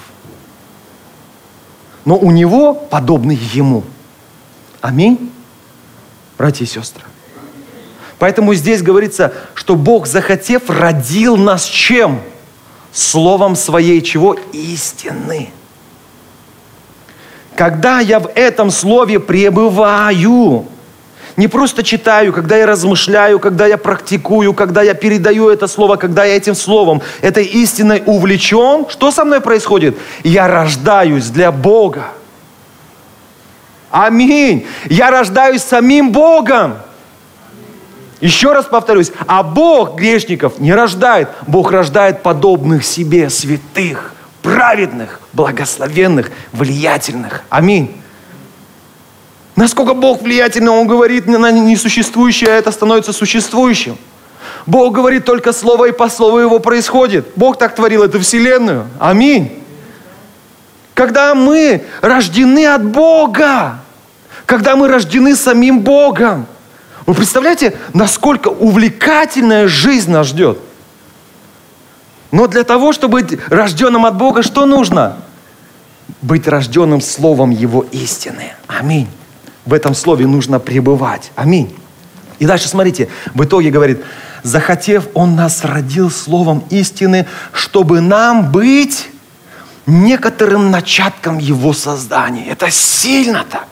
Но 2.04 2.16
у 2.16 2.30
него 2.30 2.74
подобный 2.74 3.36
ему. 3.36 3.84
Аминь. 4.80 5.32
Братья 6.36 6.64
и 6.64 6.68
сестры. 6.68 7.04
Поэтому 8.18 8.54
здесь 8.54 8.82
говорится, 8.82 9.32
что 9.54 9.74
Бог, 9.76 10.06
захотев, 10.06 10.68
родил 10.68 11.36
нас 11.36 11.64
чем? 11.64 12.20
Словом 12.92 13.56
своей 13.56 14.02
чего? 14.02 14.34
Истины. 14.52 15.50
Когда 17.56 18.00
я 18.00 18.20
в 18.20 18.30
этом 18.34 18.70
слове 18.70 19.20
пребываю, 19.20 20.66
не 21.36 21.48
просто 21.48 21.82
читаю, 21.82 22.32
когда 22.32 22.56
я 22.56 22.66
размышляю, 22.66 23.40
когда 23.40 23.66
я 23.66 23.76
практикую, 23.76 24.54
когда 24.54 24.82
я 24.82 24.94
передаю 24.94 25.48
это 25.48 25.66
слово, 25.66 25.96
когда 25.96 26.24
я 26.24 26.36
этим 26.36 26.54
словом, 26.54 27.02
этой 27.22 27.44
истиной 27.44 28.02
увлечен, 28.06 28.86
что 28.88 29.10
со 29.10 29.24
мной 29.24 29.40
происходит? 29.40 29.96
Я 30.22 30.46
рождаюсь 30.46 31.26
для 31.26 31.50
Бога. 31.50 32.08
Аминь. 33.90 34.66
Я 34.86 35.10
рождаюсь 35.10 35.62
самим 35.62 36.12
Богом. 36.12 36.76
Еще 38.20 38.52
раз 38.52 38.66
повторюсь, 38.66 39.12
а 39.26 39.42
Бог 39.42 39.96
грешников 39.96 40.58
не 40.58 40.72
рождает. 40.72 41.28
Бог 41.46 41.72
рождает 41.72 42.22
подобных 42.22 42.84
себе 42.84 43.28
святых 43.28 44.14
праведных, 44.42 45.20
благословенных, 45.32 46.30
влиятельных. 46.52 47.42
Аминь. 47.48 48.03
Насколько 49.56 49.94
Бог 49.94 50.22
влиятельный, 50.22 50.70
Он 50.70 50.86
говорит 50.86 51.26
на 51.26 51.50
несуществующее, 51.50 52.50
а 52.50 52.54
это 52.54 52.72
становится 52.72 53.12
существующим. 53.12 53.96
Бог 54.66 54.94
говорит 54.94 55.24
только 55.24 55.52
слово, 55.52 55.86
и 55.86 55.92
по 55.92 56.08
слову 56.08 56.38
Его 56.38 56.58
происходит. 56.58 57.28
Бог 57.36 57.58
так 57.58 57.74
творил 57.74 58.02
эту 58.02 58.20
вселенную. 58.20 58.86
Аминь. 58.98 59.62
Когда 60.94 61.34
мы 61.34 61.84
рождены 62.00 62.66
от 62.66 62.84
Бога, 62.84 63.80
когда 64.46 64.76
мы 64.76 64.88
рождены 64.88 65.36
самим 65.36 65.80
Богом, 65.80 66.46
вы 67.06 67.14
представляете, 67.14 67.76
насколько 67.92 68.48
увлекательная 68.48 69.68
жизнь 69.68 70.10
нас 70.10 70.28
ждет– 70.28 70.58
но 72.34 72.48
для 72.48 72.64
того, 72.64 72.92
чтобы 72.92 73.20
быть 73.20 73.38
рожденным 73.48 74.06
от 74.06 74.16
Бога, 74.16 74.42
что 74.42 74.66
нужно? 74.66 75.18
Быть 76.20 76.48
рожденным 76.48 77.00
Словом 77.00 77.50
Его 77.50 77.82
истины. 77.92 78.54
Аминь. 78.66 79.06
В 79.64 79.72
этом 79.72 79.94
Слове 79.94 80.26
нужно 80.26 80.58
пребывать. 80.58 81.32
Аминь. 81.36 81.74
И 82.38 82.46
дальше 82.46 82.68
смотрите, 82.68 83.08
в 83.34 83.44
итоге 83.44 83.70
говорит, 83.70 84.02
захотев, 84.42 85.04
Он 85.14 85.34
нас 85.34 85.64
родил 85.64 86.10
Словом 86.10 86.64
истины, 86.70 87.26
чтобы 87.52 88.00
нам 88.00 88.52
быть 88.52 89.08
некоторым 89.86 90.70
начатком 90.70 91.38
Его 91.38 91.72
создания. 91.72 92.46
Это 92.48 92.70
сильно 92.70 93.44
так. 93.48 93.68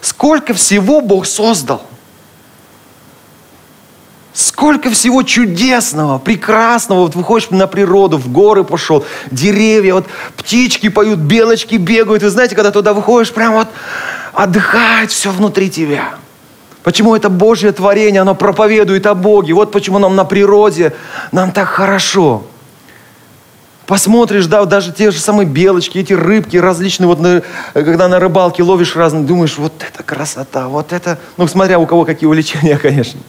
Сколько 0.00 0.54
всего 0.54 1.00
Бог 1.00 1.26
создал. 1.26 1.82
Сколько 4.34 4.90
всего 4.90 5.22
чудесного, 5.22 6.18
прекрасного. 6.18 7.00
Вот 7.00 7.14
выходишь 7.14 7.50
на 7.50 7.66
природу, 7.66 8.16
в 8.16 8.32
горы 8.32 8.64
пошел, 8.64 9.04
деревья, 9.30 9.94
вот 9.94 10.06
птички 10.36 10.88
поют, 10.88 11.18
белочки 11.18 11.74
бегают. 11.76 12.22
Вы 12.22 12.30
знаете, 12.30 12.54
когда 12.54 12.70
туда 12.70 12.94
выходишь, 12.94 13.32
прям 13.32 13.52
вот 13.52 13.68
отдыхает 14.32 15.10
все 15.10 15.30
внутри 15.30 15.70
тебя. 15.70 16.14
Почему 16.82 17.14
это 17.14 17.28
Божье 17.28 17.70
творение, 17.72 18.22
оно 18.22 18.34
проповедует 18.34 19.06
о 19.06 19.14
Боге. 19.14 19.54
Вот 19.54 19.70
почему 19.70 19.98
нам 19.98 20.16
на 20.16 20.24
природе, 20.24 20.94
нам 21.30 21.52
так 21.52 21.68
хорошо. 21.68 22.44
Посмотришь, 23.86 24.46
да, 24.46 24.64
даже 24.64 24.92
те 24.92 25.10
же 25.10 25.18
самые 25.18 25.46
белочки, 25.46 25.98
эти 25.98 26.12
рыбки 26.12 26.56
различные, 26.56 27.08
вот 27.08 27.20
на, 27.20 27.42
когда 27.74 28.08
на 28.08 28.18
рыбалке 28.18 28.62
ловишь 28.62 28.96
разные, 28.96 29.24
думаешь, 29.24 29.58
вот 29.58 29.72
это 29.86 30.02
красота, 30.02 30.68
вот 30.68 30.92
это, 30.92 31.18
ну, 31.36 31.46
смотря 31.46 31.78
у 31.78 31.86
кого 31.86 32.04
какие 32.04 32.26
увлечения, 32.26 32.78
конечно. 32.82 33.20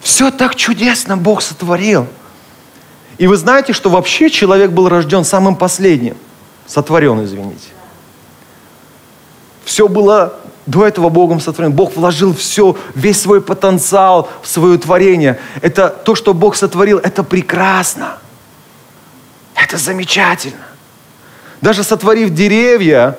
Все 0.00 0.30
так 0.30 0.54
чудесно 0.54 1.16
Бог 1.16 1.42
сотворил. 1.42 2.06
И 3.18 3.26
вы 3.26 3.36
знаете, 3.36 3.72
что 3.72 3.90
вообще 3.90 4.30
человек 4.30 4.70
был 4.70 4.88
рожден 4.88 5.24
самым 5.24 5.56
последним. 5.56 6.16
Сотворен, 6.66 7.22
извините. 7.24 7.73
Все 9.64 9.88
было 9.88 10.34
до 10.66 10.86
этого 10.86 11.08
Богом 11.08 11.40
сотворено. 11.40 11.74
Бог 11.74 11.96
вложил 11.96 12.34
все, 12.34 12.76
весь 12.94 13.20
свой 13.20 13.40
потенциал 13.40 14.28
в 14.42 14.48
свое 14.48 14.78
творение. 14.78 15.38
Это 15.60 15.88
то, 15.88 16.14
что 16.14 16.34
Бог 16.34 16.56
сотворил, 16.56 16.98
это 16.98 17.22
прекрасно. 17.22 18.18
Это 19.54 19.76
замечательно. 19.76 20.66
Даже 21.60 21.82
сотворив 21.82 22.30
деревья, 22.30 23.18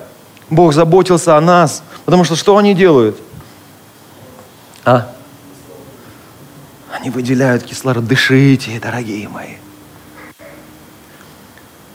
Бог 0.50 0.74
заботился 0.74 1.38
о 1.38 1.42
нас. 1.42 1.84
Потому 2.06 2.24
что 2.24 2.36
что 2.36 2.58
они 2.58 2.74
делают? 2.74 3.20
А? 4.84 5.12
Они 6.92 7.10
выделяют 7.10 7.64
кислород. 7.64 8.06
Дышите, 8.06 8.80
дорогие 8.80 9.28
мои. 9.28 9.56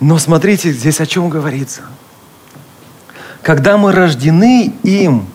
Но 0.00 0.18
смотрите, 0.18 0.72
здесь 0.72 1.00
о 1.00 1.06
чем 1.06 1.28
говорится. 1.28 1.82
Когда 3.42 3.76
мы 3.76 3.92
рождены 3.92 4.72
им 4.82 5.26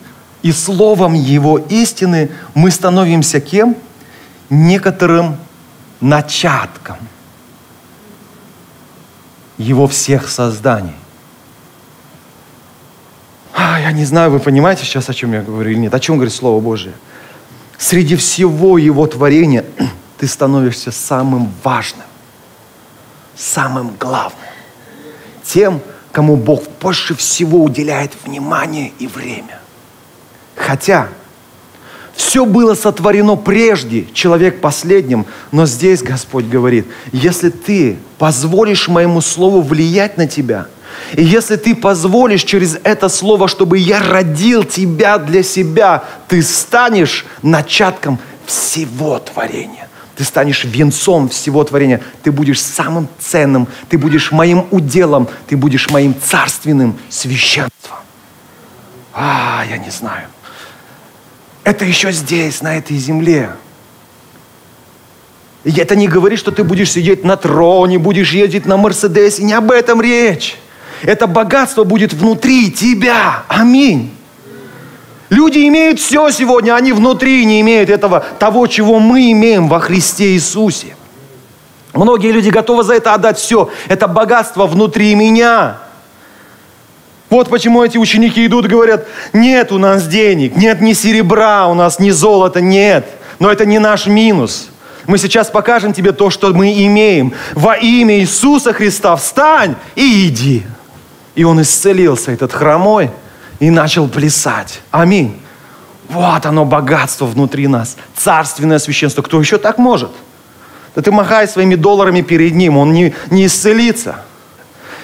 и 0.42 0.52
словом 0.52 1.14
Его 1.14 1.58
истины, 1.58 2.30
мы 2.54 2.72
становимся 2.72 3.40
кем? 3.40 3.76
Некоторым 4.50 5.38
начатком 6.02 6.98
Его 9.58 9.88
всех 9.88 10.30
созданий. 10.30 10.96
А, 13.54 13.80
я 13.80 13.92
не 13.92 14.06
знаю, 14.06 14.30
вы 14.32 14.40
понимаете 14.40 14.84
сейчас, 14.84 15.10
о 15.10 15.14
чем 15.14 15.34
я 15.34 15.42
говорю 15.42 15.72
или 15.72 15.80
нет? 15.80 15.94
О 15.94 16.00
чем 16.00 16.16
говорит 16.16 16.34
Слово 16.34 16.60
Божие? 16.62 16.94
Среди 17.78 18.16
всего 18.16 18.78
Его 18.78 19.08
творения 19.08 19.66
ты 20.18 20.28
становишься 20.28 20.92
самым 20.92 21.52
важным, 21.64 22.06
самым 23.36 23.96
главным 24.00 24.46
тем, 25.46 25.82
кому 26.16 26.38
Бог 26.38 26.64
больше 26.82 27.14
всего 27.14 27.62
уделяет 27.62 28.14
внимание 28.24 28.94
и 29.00 29.06
время. 29.06 29.60
Хотя 30.56 31.10
все 32.16 32.46
было 32.46 32.74
сотворено 32.74 33.36
прежде, 33.36 34.08
человек 34.14 34.62
последним, 34.62 35.26
но 35.52 35.66
здесь 35.66 36.02
Господь 36.02 36.46
говорит, 36.46 36.88
если 37.12 37.50
ты 37.50 37.98
позволишь 38.18 38.88
моему 38.88 39.20
слову 39.20 39.60
влиять 39.60 40.16
на 40.16 40.26
тебя, 40.26 40.68
и 41.12 41.22
если 41.22 41.58
ты 41.58 41.76
позволишь 41.76 42.46
через 42.46 42.80
это 42.86 43.10
слово, 43.10 43.50
чтобы 43.50 43.78
я 43.78 44.02
родил 44.02 44.64
тебя 44.64 45.18
для 45.18 45.44
себя, 45.44 46.06
ты 46.30 46.42
станешь 46.44 47.26
начатком 47.42 48.20
всего 48.46 49.20
творения. 49.20 49.85
Ты 50.16 50.24
станешь 50.24 50.64
венцом 50.64 51.28
всего 51.30 51.64
творения. 51.64 52.02
Ты 52.24 52.32
будешь 52.32 52.62
самым 52.62 53.10
ценным. 53.20 53.68
Ты 53.90 53.98
будешь 53.98 54.32
моим 54.32 54.66
уделом. 54.72 55.28
Ты 55.48 55.58
будешь 55.58 55.90
моим 55.90 56.16
царственным 56.20 56.98
священством. 57.10 57.98
А, 59.14 59.64
я 59.70 59.78
не 59.78 59.90
знаю. 59.90 60.28
Это 61.64 61.84
еще 61.84 62.12
здесь, 62.12 62.62
на 62.62 62.78
этой 62.78 62.98
земле. 62.98 63.52
И 65.66 65.72
это 65.72 65.96
не 65.96 66.08
говорит, 66.08 66.40
что 66.40 66.52
ты 66.52 66.64
будешь 66.64 66.92
сидеть 66.92 67.24
на 67.24 67.36
троне, 67.36 67.98
будешь 67.98 68.32
ездить 68.32 68.66
на 68.66 68.78
Мерседесе. 68.78 69.44
Не 69.44 69.54
об 69.54 69.72
этом 69.72 70.00
речь. 70.00 70.58
Это 71.02 71.28
богатство 71.28 71.84
будет 71.84 72.14
внутри 72.14 72.72
тебя. 72.72 73.44
Аминь. 73.48 74.15
Люди 75.30 75.68
имеют 75.68 76.00
все 76.00 76.30
сегодня, 76.30 76.76
они 76.76 76.92
внутри 76.94 77.46
не 77.46 77.62
имеют 77.62 77.90
этого, 77.90 78.24
того, 78.40 78.68
чего 78.68 79.00
мы 79.00 79.32
имеем 79.32 79.68
во 79.68 79.80
Христе 79.80 80.34
Иисусе. 80.34 80.96
Многие 81.94 82.32
люди 82.32 82.50
готовы 82.50 82.84
за 82.84 82.96
это 82.96 83.14
отдать 83.14 83.40
все. 83.40 83.70
Это 83.88 84.08
богатство 84.08 84.68
внутри 84.68 85.16
меня. 85.16 85.78
Вот 87.30 87.50
почему 87.50 87.84
эти 87.84 87.98
ученики 87.98 88.46
идут 88.46 88.66
и 88.66 88.68
говорят, 88.68 89.08
нет 89.34 89.72
у 89.72 89.80
нас 89.80 90.08
денег, 90.08 90.56
нет 90.56 90.82
ни 90.82 90.94
серебра, 90.94 91.68
у 91.68 91.74
нас 91.74 92.00
ни 92.00 92.12
золота, 92.12 92.62
нет. 92.62 93.08
Но 93.40 93.52
это 93.52 93.66
не 93.66 93.80
наш 93.80 94.06
минус. 94.06 94.70
Мы 95.08 95.18
сейчас 95.18 95.50
покажем 95.50 95.94
тебе 95.94 96.12
то, 96.12 96.30
что 96.30 96.54
мы 96.54 96.72
имеем. 96.86 97.34
Во 97.54 97.76
имя 97.76 98.20
Иисуса 98.20 98.74
Христа 98.74 99.16
встань 99.16 99.76
и 99.96 100.28
иди. 100.28 100.64
И 101.34 101.44
он 101.44 101.62
исцелился, 101.62 102.32
этот 102.32 102.54
хромой, 102.54 103.12
и 103.60 103.70
начал 103.70 104.08
плясать. 104.08 104.82
Аминь. 104.92 105.40
Вот 106.10 106.46
оно 106.46 106.66
богатство 106.66 107.26
внутри 107.26 107.68
нас. 107.68 107.98
Царственное 108.16 108.80
священство. 108.80 109.22
Кто 109.22 109.40
еще 109.40 109.58
так 109.58 109.78
может? 109.78 110.12
Да 110.96 111.02
ты 111.02 111.12
махай 111.12 111.48
своими 111.48 111.76
долларами 111.76 112.22
перед 112.22 112.54
ним, 112.56 112.78
он 112.78 112.94
не, 112.94 113.14
не 113.30 113.48
исцелится. 113.48 114.18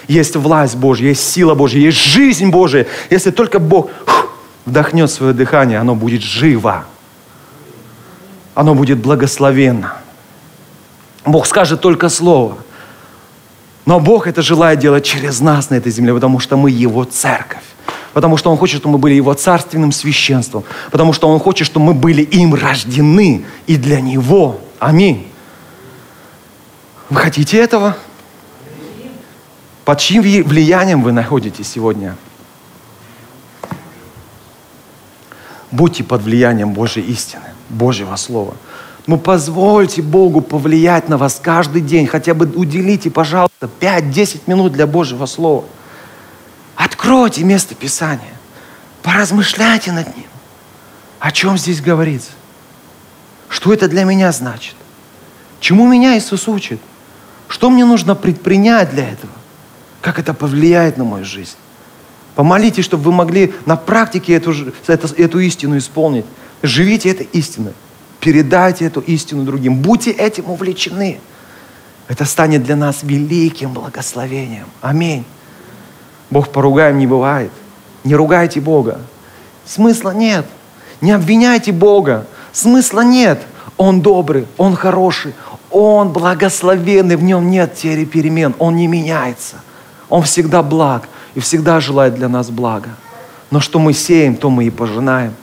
Есть 0.08 0.36
власть 0.36 0.76
Божья, 0.76 1.10
есть 1.10 1.30
сила 1.30 1.54
Божья, 1.54 1.80
есть 1.80 1.98
жизнь 1.98 2.50
Божья. 2.50 2.88
Если 3.10 3.32
только 3.32 3.60
Бог 3.60 3.90
вдохнет 4.66 5.12
свое 5.12 5.34
дыхание, 5.34 5.80
оно 5.80 5.96
будет 5.96 6.22
живо. 6.22 6.86
Оно 8.54 8.74
будет 8.76 9.00
благословенно. 9.00 9.98
Бог 11.26 11.46
скажет 11.46 11.82
только 11.82 12.10
слово. 12.10 12.58
Но 13.86 14.00
Бог 14.00 14.28
это 14.28 14.42
желает 14.42 14.80
делать 14.80 15.04
через 15.06 15.40
нас 15.40 15.70
на 15.70 15.76
этой 15.76 15.92
земле, 15.92 16.14
потому 16.14 16.40
что 16.40 16.56
мы 16.56 16.70
Его 16.70 17.04
церковь 17.04 17.64
потому 18.14 18.38
что 18.38 18.52
Он 18.52 18.58
хочет, 18.58 18.80
чтобы 18.82 18.94
мы 18.94 19.00
были 19.00 19.14
Его 19.14 19.34
царственным 19.34 19.92
священством, 19.92 20.64
потому 20.92 21.14
что 21.14 21.30
Он 21.30 21.40
хочет, 21.40 21.68
чтобы 21.68 21.88
мы 21.88 21.94
были 21.94 22.22
им 22.22 22.54
рождены 22.54 23.46
и 23.68 23.78
для 23.78 24.02
Него. 24.02 24.60
Аминь. 24.80 25.28
Вы 27.10 27.20
хотите 27.20 27.58
этого? 27.58 27.98
Под 29.86 30.00
чьим 30.00 30.22
влиянием 30.22 31.02
вы 31.02 31.12
находитесь 31.12 31.68
сегодня? 31.68 32.16
Будьте 35.72 36.04
под 36.04 36.22
влиянием 36.24 36.74
Божьей 36.74 37.04
истины, 37.04 37.44
Божьего 37.70 38.16
Слова. 38.16 38.54
Ну, 39.08 39.18
позвольте 39.18 40.02
Богу 40.02 40.42
повлиять 40.42 41.10
на 41.10 41.18
вас 41.18 41.40
каждый 41.42 41.82
день. 41.82 42.08
Хотя 42.08 42.34
бы 42.34 42.46
уделите, 42.46 43.10
пожалуйста, 43.10 43.70
5-10 43.80 44.42
минут 44.48 44.74
для 44.74 44.86
Божьего 44.86 45.26
Слова. 45.26 45.64
Откройте 46.84 47.44
место 47.44 47.76
Писания. 47.76 48.34
Поразмышляйте 49.04 49.92
над 49.92 50.18
ним. 50.18 50.26
О 51.20 51.32
чем 51.32 51.56
здесь 51.56 51.80
говорится? 51.80 52.32
Что 53.50 53.72
это 53.72 53.88
для 53.88 54.04
меня 54.04 54.32
значит? 54.32 54.74
Чему 55.60 55.88
меня 55.88 56.18
Иисус 56.18 56.48
учит? 56.48 56.82
Что 57.50 57.70
мне 57.70 57.86
нужно 57.86 58.16
предпринять 58.16 58.90
для 58.90 59.10
этого? 59.10 59.32
Как 60.02 60.18
это 60.18 60.34
повлияет 60.34 60.98
на 60.98 61.04
мою 61.04 61.24
жизнь? 61.24 61.56
Помолитесь, 62.34 62.86
чтобы 62.86 63.04
вы 63.04 63.12
могли 63.12 63.54
на 63.68 63.76
практике 63.76 64.34
эту, 64.34 64.52
эту, 64.88 65.14
эту 65.14 65.38
истину 65.38 65.78
исполнить. 65.78 66.26
Живите 66.64 67.10
этой 67.10 67.30
истиной. 67.32 67.74
Передайте 68.20 68.86
эту 68.86 69.02
истину 69.02 69.44
другим. 69.44 69.76
Будьте 69.76 70.10
этим 70.10 70.50
увлечены. 70.50 71.20
Это 72.08 72.26
станет 72.26 72.64
для 72.64 72.76
нас 72.76 73.04
великим 73.04 73.72
благословением. 73.72 74.66
Аминь. 74.82 75.26
Бог 76.32 76.50
поругаем 76.50 76.98
не 76.98 77.06
бывает. 77.06 77.52
Не 78.04 78.16
ругайте 78.16 78.60
Бога. 78.62 79.02
Смысла 79.66 80.12
нет. 80.12 80.46
Не 81.02 81.12
обвиняйте 81.12 81.72
Бога. 81.72 82.26
Смысла 82.54 83.02
нет. 83.02 83.42
Он 83.78 84.02
добрый, 84.02 84.48
Он 84.58 84.76
хороший, 84.76 85.34
Он 85.72 86.10
благословенный, 86.10 87.16
в 87.16 87.24
Нем 87.24 87.50
нет 87.50 87.74
перемен, 87.76 88.54
Он 88.60 88.76
не 88.76 88.86
меняется. 88.86 89.56
Он 90.08 90.22
всегда 90.22 90.62
благ 90.62 91.08
и 91.34 91.40
всегда 91.40 91.80
желает 91.80 92.14
для 92.14 92.30
нас 92.30 92.52
блага. 92.52 92.90
Но 93.50 93.60
что 93.60 93.80
мы 93.80 93.94
сеем, 93.94 94.36
то 94.36 94.50
мы 94.50 94.66
и 94.66 94.70
пожинаем. 94.70 95.34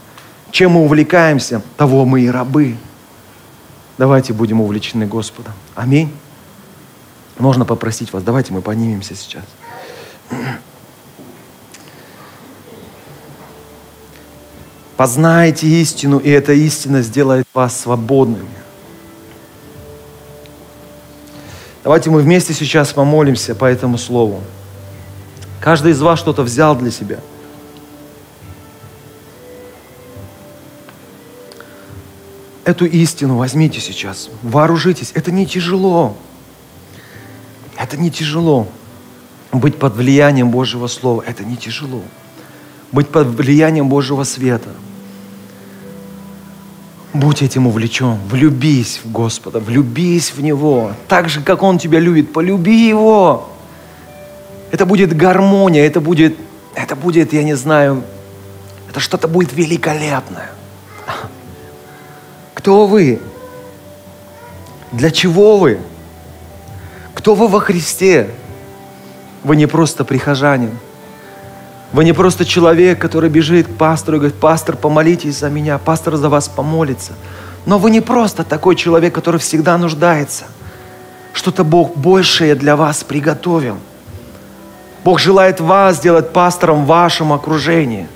Чем 0.51 0.73
мы 0.73 0.83
увлекаемся, 0.83 1.63
того 1.77 2.05
мы 2.05 2.21
и 2.21 2.31
рабы. 2.31 2.77
Давайте 3.99 4.33
будем 4.33 4.61
увлечены 4.61 5.07
Господом. 5.07 5.53
Аминь. 5.75 6.13
Можно 7.39 7.65
попросить 7.65 8.13
вас, 8.13 8.23
давайте 8.23 8.53
мы 8.53 8.63
поднимемся 8.63 9.17
сейчас. 9.17 9.43
Познайте 14.99 15.69
истину, 15.69 16.19
и 16.19 16.29
эта 16.29 16.53
истина 16.53 17.03
сделает 17.03 17.47
вас 17.55 17.83
свободными. 17.83 18.51
Давайте 21.85 22.11
мы 22.11 22.21
вместе 22.21 22.53
сейчас 22.53 22.93
помолимся 22.93 23.55
по 23.55 23.65
этому 23.65 23.97
слову. 23.97 24.43
Каждый 25.61 25.93
из 25.93 26.01
вас 26.01 26.19
что-то 26.19 26.43
взял 26.43 26.75
для 26.75 26.91
себя. 26.91 27.21
Эту 32.65 32.85
истину 32.85 33.37
возьмите 33.37 33.79
сейчас, 33.79 34.29
вооружитесь. 34.43 35.13
Это 35.15 35.31
не 35.31 35.47
тяжело. 35.47 36.17
Это 37.77 37.97
не 37.97 38.11
тяжело. 38.11 38.67
Быть 39.53 39.79
под 39.79 39.95
влиянием 39.95 40.51
Божьего 40.51 40.89
Слова, 40.89 41.23
это 41.25 41.45
не 41.45 41.57
тяжело. 41.57 42.03
Быть 42.91 43.11
под 43.11 43.29
влиянием 43.29 43.89
Божьего 43.89 44.25
света– 44.25 44.71
Будь 47.15 47.43
этим 47.43 47.67
увлечен, 47.67 48.19
влюбись 48.29 49.01
в 49.03 49.11
Господа, 49.11 49.61
влюбись 49.61 50.33
в 50.33 50.43
Него. 50.43 50.93
Так 51.09 51.29
же, 51.29 51.41
как 51.41 51.63
Он 51.63 51.79
тебя 51.79 52.01
любит, 52.01 52.33
полюби 52.33 52.89
Его. 52.89 53.49
Это 54.71 54.85
будет 54.85 55.17
гармония, 55.17 55.87
это 55.87 56.01
будет, 56.01 56.37
это 56.75 56.95
будет, 56.95 57.33
я 57.33 57.43
не 57.43 57.55
знаю, 57.55 58.03
это 58.91 59.01
что-то 59.01 59.27
будет 59.27 59.55
великолепное. 59.55 60.51
Кто 62.53 62.87
вы? 62.87 63.21
Для 64.93 65.11
чего 65.11 65.57
вы? 65.57 65.79
Кто 67.15 67.35
вы 67.35 67.49
во 67.49 67.61
Христе? 67.61 68.31
Вы 69.45 69.57
не 69.57 69.67
просто 69.67 70.05
прихожанин. 70.05 70.77
Вы 71.93 72.05
не 72.05 72.13
просто 72.13 72.45
человек, 72.45 72.99
который 72.99 73.31
бежит 73.31 73.67
к 73.67 73.71
пастору 73.71 74.17
и 74.17 74.21
говорит, 74.21 74.39
пастор, 74.39 74.77
помолитесь 74.77 75.39
за 75.39 75.49
меня, 75.49 75.79
пастор 75.79 76.17
за 76.17 76.29
вас 76.29 76.49
помолится. 76.49 77.13
Но 77.65 77.79
вы 77.79 77.91
не 77.91 78.01
просто 78.01 78.45
такой 78.45 78.77
человек, 78.77 79.15
который 79.15 79.41
всегда 79.41 79.79
нуждается. 79.79 80.45
Что-то 81.33 81.65
Бог 81.65 81.97
большее 81.97 82.55
для 82.55 82.77
вас 82.77 83.05
приготовил. 83.05 83.79
Бог 85.05 85.19
желает 85.19 85.61
вас 85.61 85.97
сделать 85.97 86.33
пастором 86.33 86.85
в 86.85 86.89
вашем 86.89 87.33
окружении. 87.33 88.07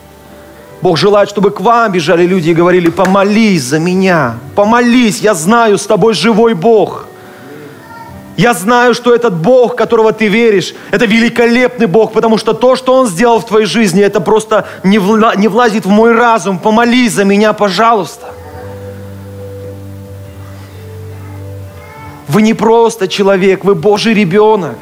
Бог 0.83 0.99
желает, 0.99 1.31
чтобы 1.31 1.51
к 1.51 1.61
вам 1.61 1.93
бежали 1.93 2.27
люди 2.27 2.51
и 2.51 2.55
говорили, 2.55 2.91
помолись 2.91 3.63
за 3.63 3.79
меня, 3.79 4.35
помолись, 4.55 5.21
я 5.21 5.33
знаю, 5.33 5.79
с 5.79 5.87
тобой 5.87 6.13
живой 6.13 6.55
Бог– 6.55 7.07
я 8.43 8.55
знаю, 8.55 8.93
что 8.93 9.15
этот 9.15 9.35
Бог, 9.35 9.77
которого 9.77 10.13
ты 10.13 10.27
веришь, 10.27 10.75
это 10.91 11.05
великолепный 11.07 11.87
Бог, 11.87 12.13
потому 12.13 12.39
что 12.39 12.55
то, 12.55 12.75
что 12.75 12.95
Он 12.95 13.07
сделал 13.07 13.39
в 13.39 13.47
твоей 13.47 13.67
жизни, 13.67 14.03
это 14.03 14.21
просто 14.21 14.67
не, 14.83 14.99
вла- 14.99 15.37
не 15.37 15.47
влазит 15.47 15.87
в 15.87 15.89
мой 15.89 16.13
разум. 16.13 16.59
Помолись 16.59 17.13
за 17.13 17.25
меня, 17.25 17.53
пожалуйста. 17.53 18.35
Вы 22.27 22.43
не 22.43 22.55
просто 22.55 23.07
человек, 23.07 23.65
вы 23.65 23.77
Божий 23.77 24.13
ребенок. 24.13 24.77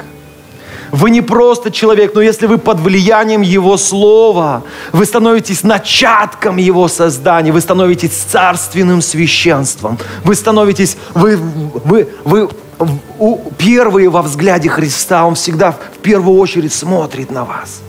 Вы 0.89 1.11
не 1.11 1.21
просто 1.21 1.69
человек, 1.69 2.15
но 2.15 2.21
если 2.21 2.47
вы 2.47 2.57
под 2.57 2.79
влиянием 2.79 3.41
Его 3.41 3.77
Слова, 3.77 4.63
вы 4.91 5.05
становитесь 5.05 5.63
начатком 5.63 6.57
Его 6.57 6.87
создания, 6.87 7.51
вы 7.51 7.61
становитесь 7.61 8.11
царственным 8.11 9.01
священством, 9.01 9.99
вы 10.23 10.35
становитесь, 10.35 10.97
вы, 11.13 11.37
вы, 11.37 12.09
вы 12.25 12.49
первые 13.57 14.09
во 14.09 14.21
взгляде 14.21 14.69
Христа, 14.69 15.25
Он 15.25 15.35
всегда 15.35 15.71
в 15.71 15.99
первую 16.01 16.39
очередь 16.39 16.73
смотрит 16.73 17.31
на 17.31 17.45
вас. 17.45 17.81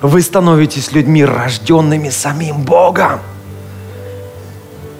Вы 0.00 0.20
становитесь 0.22 0.92
людьми, 0.92 1.24
рожденными 1.24 2.10
самим 2.10 2.62
Богом, 2.62 3.20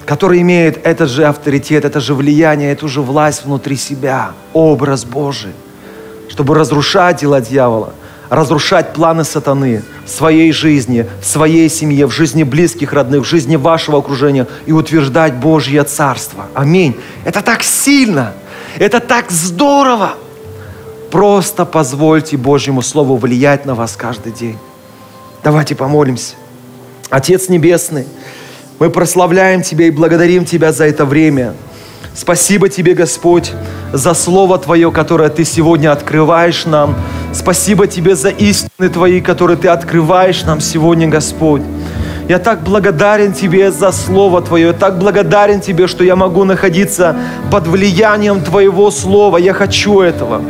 который 0.04 0.40
имеет 0.40 0.86
этот 0.86 1.10
же 1.10 1.24
авторитет, 1.24 1.84
это 1.84 2.00
же 2.00 2.14
влияние, 2.14 2.72
эту 2.72 2.88
же 2.88 3.02
власть 3.02 3.44
внутри 3.44 3.76
себя, 3.76 4.32
образ 4.52 5.04
Божий, 5.04 5.52
чтобы 6.28 6.54
разрушать 6.54 7.20
дела 7.20 7.40
дьявола– 7.40 7.92
разрушать 8.28 8.92
планы 8.92 9.24
сатаны 9.24 9.82
в 10.04 10.10
своей 10.10 10.52
жизни, 10.52 11.06
в 11.20 11.26
своей 11.26 11.68
семье, 11.68 12.06
в 12.06 12.10
жизни 12.10 12.42
близких, 12.42 12.92
родных, 12.92 13.22
в 13.22 13.28
жизни 13.28 13.56
вашего 13.56 13.98
окружения 13.98 14.46
и 14.66 14.72
утверждать 14.72 15.34
Божье 15.34 15.84
Царство. 15.84 16.46
Аминь. 16.54 16.96
Это 17.24 17.42
так 17.42 17.62
сильно, 17.62 18.32
это 18.78 19.00
так 19.00 19.30
здорово. 19.30 20.14
Просто 21.10 21.64
позвольте 21.64 22.36
Божьему 22.36 22.82
Слову 22.82 23.16
влиять 23.16 23.64
на 23.64 23.74
вас 23.74 23.96
каждый 23.96 24.32
день. 24.32 24.58
Давайте 25.44 25.74
помолимся. 25.74 26.34
Отец 27.08 27.48
Небесный, 27.48 28.06
мы 28.80 28.90
прославляем 28.90 29.62
Тебя 29.62 29.86
и 29.86 29.90
благодарим 29.90 30.44
Тебя 30.44 30.72
за 30.72 30.84
это 30.84 31.04
время– 31.04 31.54
Спасибо 32.16 32.70
Тебе, 32.70 32.94
Господь, 32.94 33.52
за 33.92 34.14
Слово 34.14 34.56
Твое, 34.56 34.90
которое 34.90 35.28
Ты 35.28 35.44
сегодня 35.44 35.92
открываешь 35.92 36.64
нам. 36.64 36.94
Спасибо 37.34 37.86
Тебе 37.86 38.16
за 38.16 38.30
истины 38.30 38.88
Твои, 38.88 39.20
которые 39.20 39.58
Ты 39.58 39.68
открываешь 39.68 40.42
нам 40.44 40.62
сегодня, 40.62 41.08
Господь. 41.08 41.60
Я 42.26 42.38
так 42.38 42.62
благодарен 42.62 43.34
Тебе 43.34 43.70
за 43.70 43.92
Слово 43.92 44.40
Твое. 44.40 44.68
Я 44.68 44.72
так 44.72 44.98
благодарен 44.98 45.60
Тебе, 45.60 45.86
что 45.86 46.04
я 46.04 46.16
могу 46.16 46.44
находиться 46.44 47.14
под 47.50 47.66
влиянием 47.66 48.40
Твоего 48.40 48.90
Слова. 48.90 49.36
Я 49.36 49.52
хочу 49.52 50.00
этого. 50.00 50.40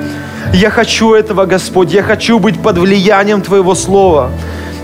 Я 0.54 0.70
хочу 0.70 1.14
этого, 1.14 1.46
Господь. 1.46 1.92
Я 1.92 2.04
хочу 2.04 2.38
быть 2.38 2.62
под 2.62 2.78
влиянием 2.78 3.42
Твоего 3.42 3.74
Слова. 3.74 4.30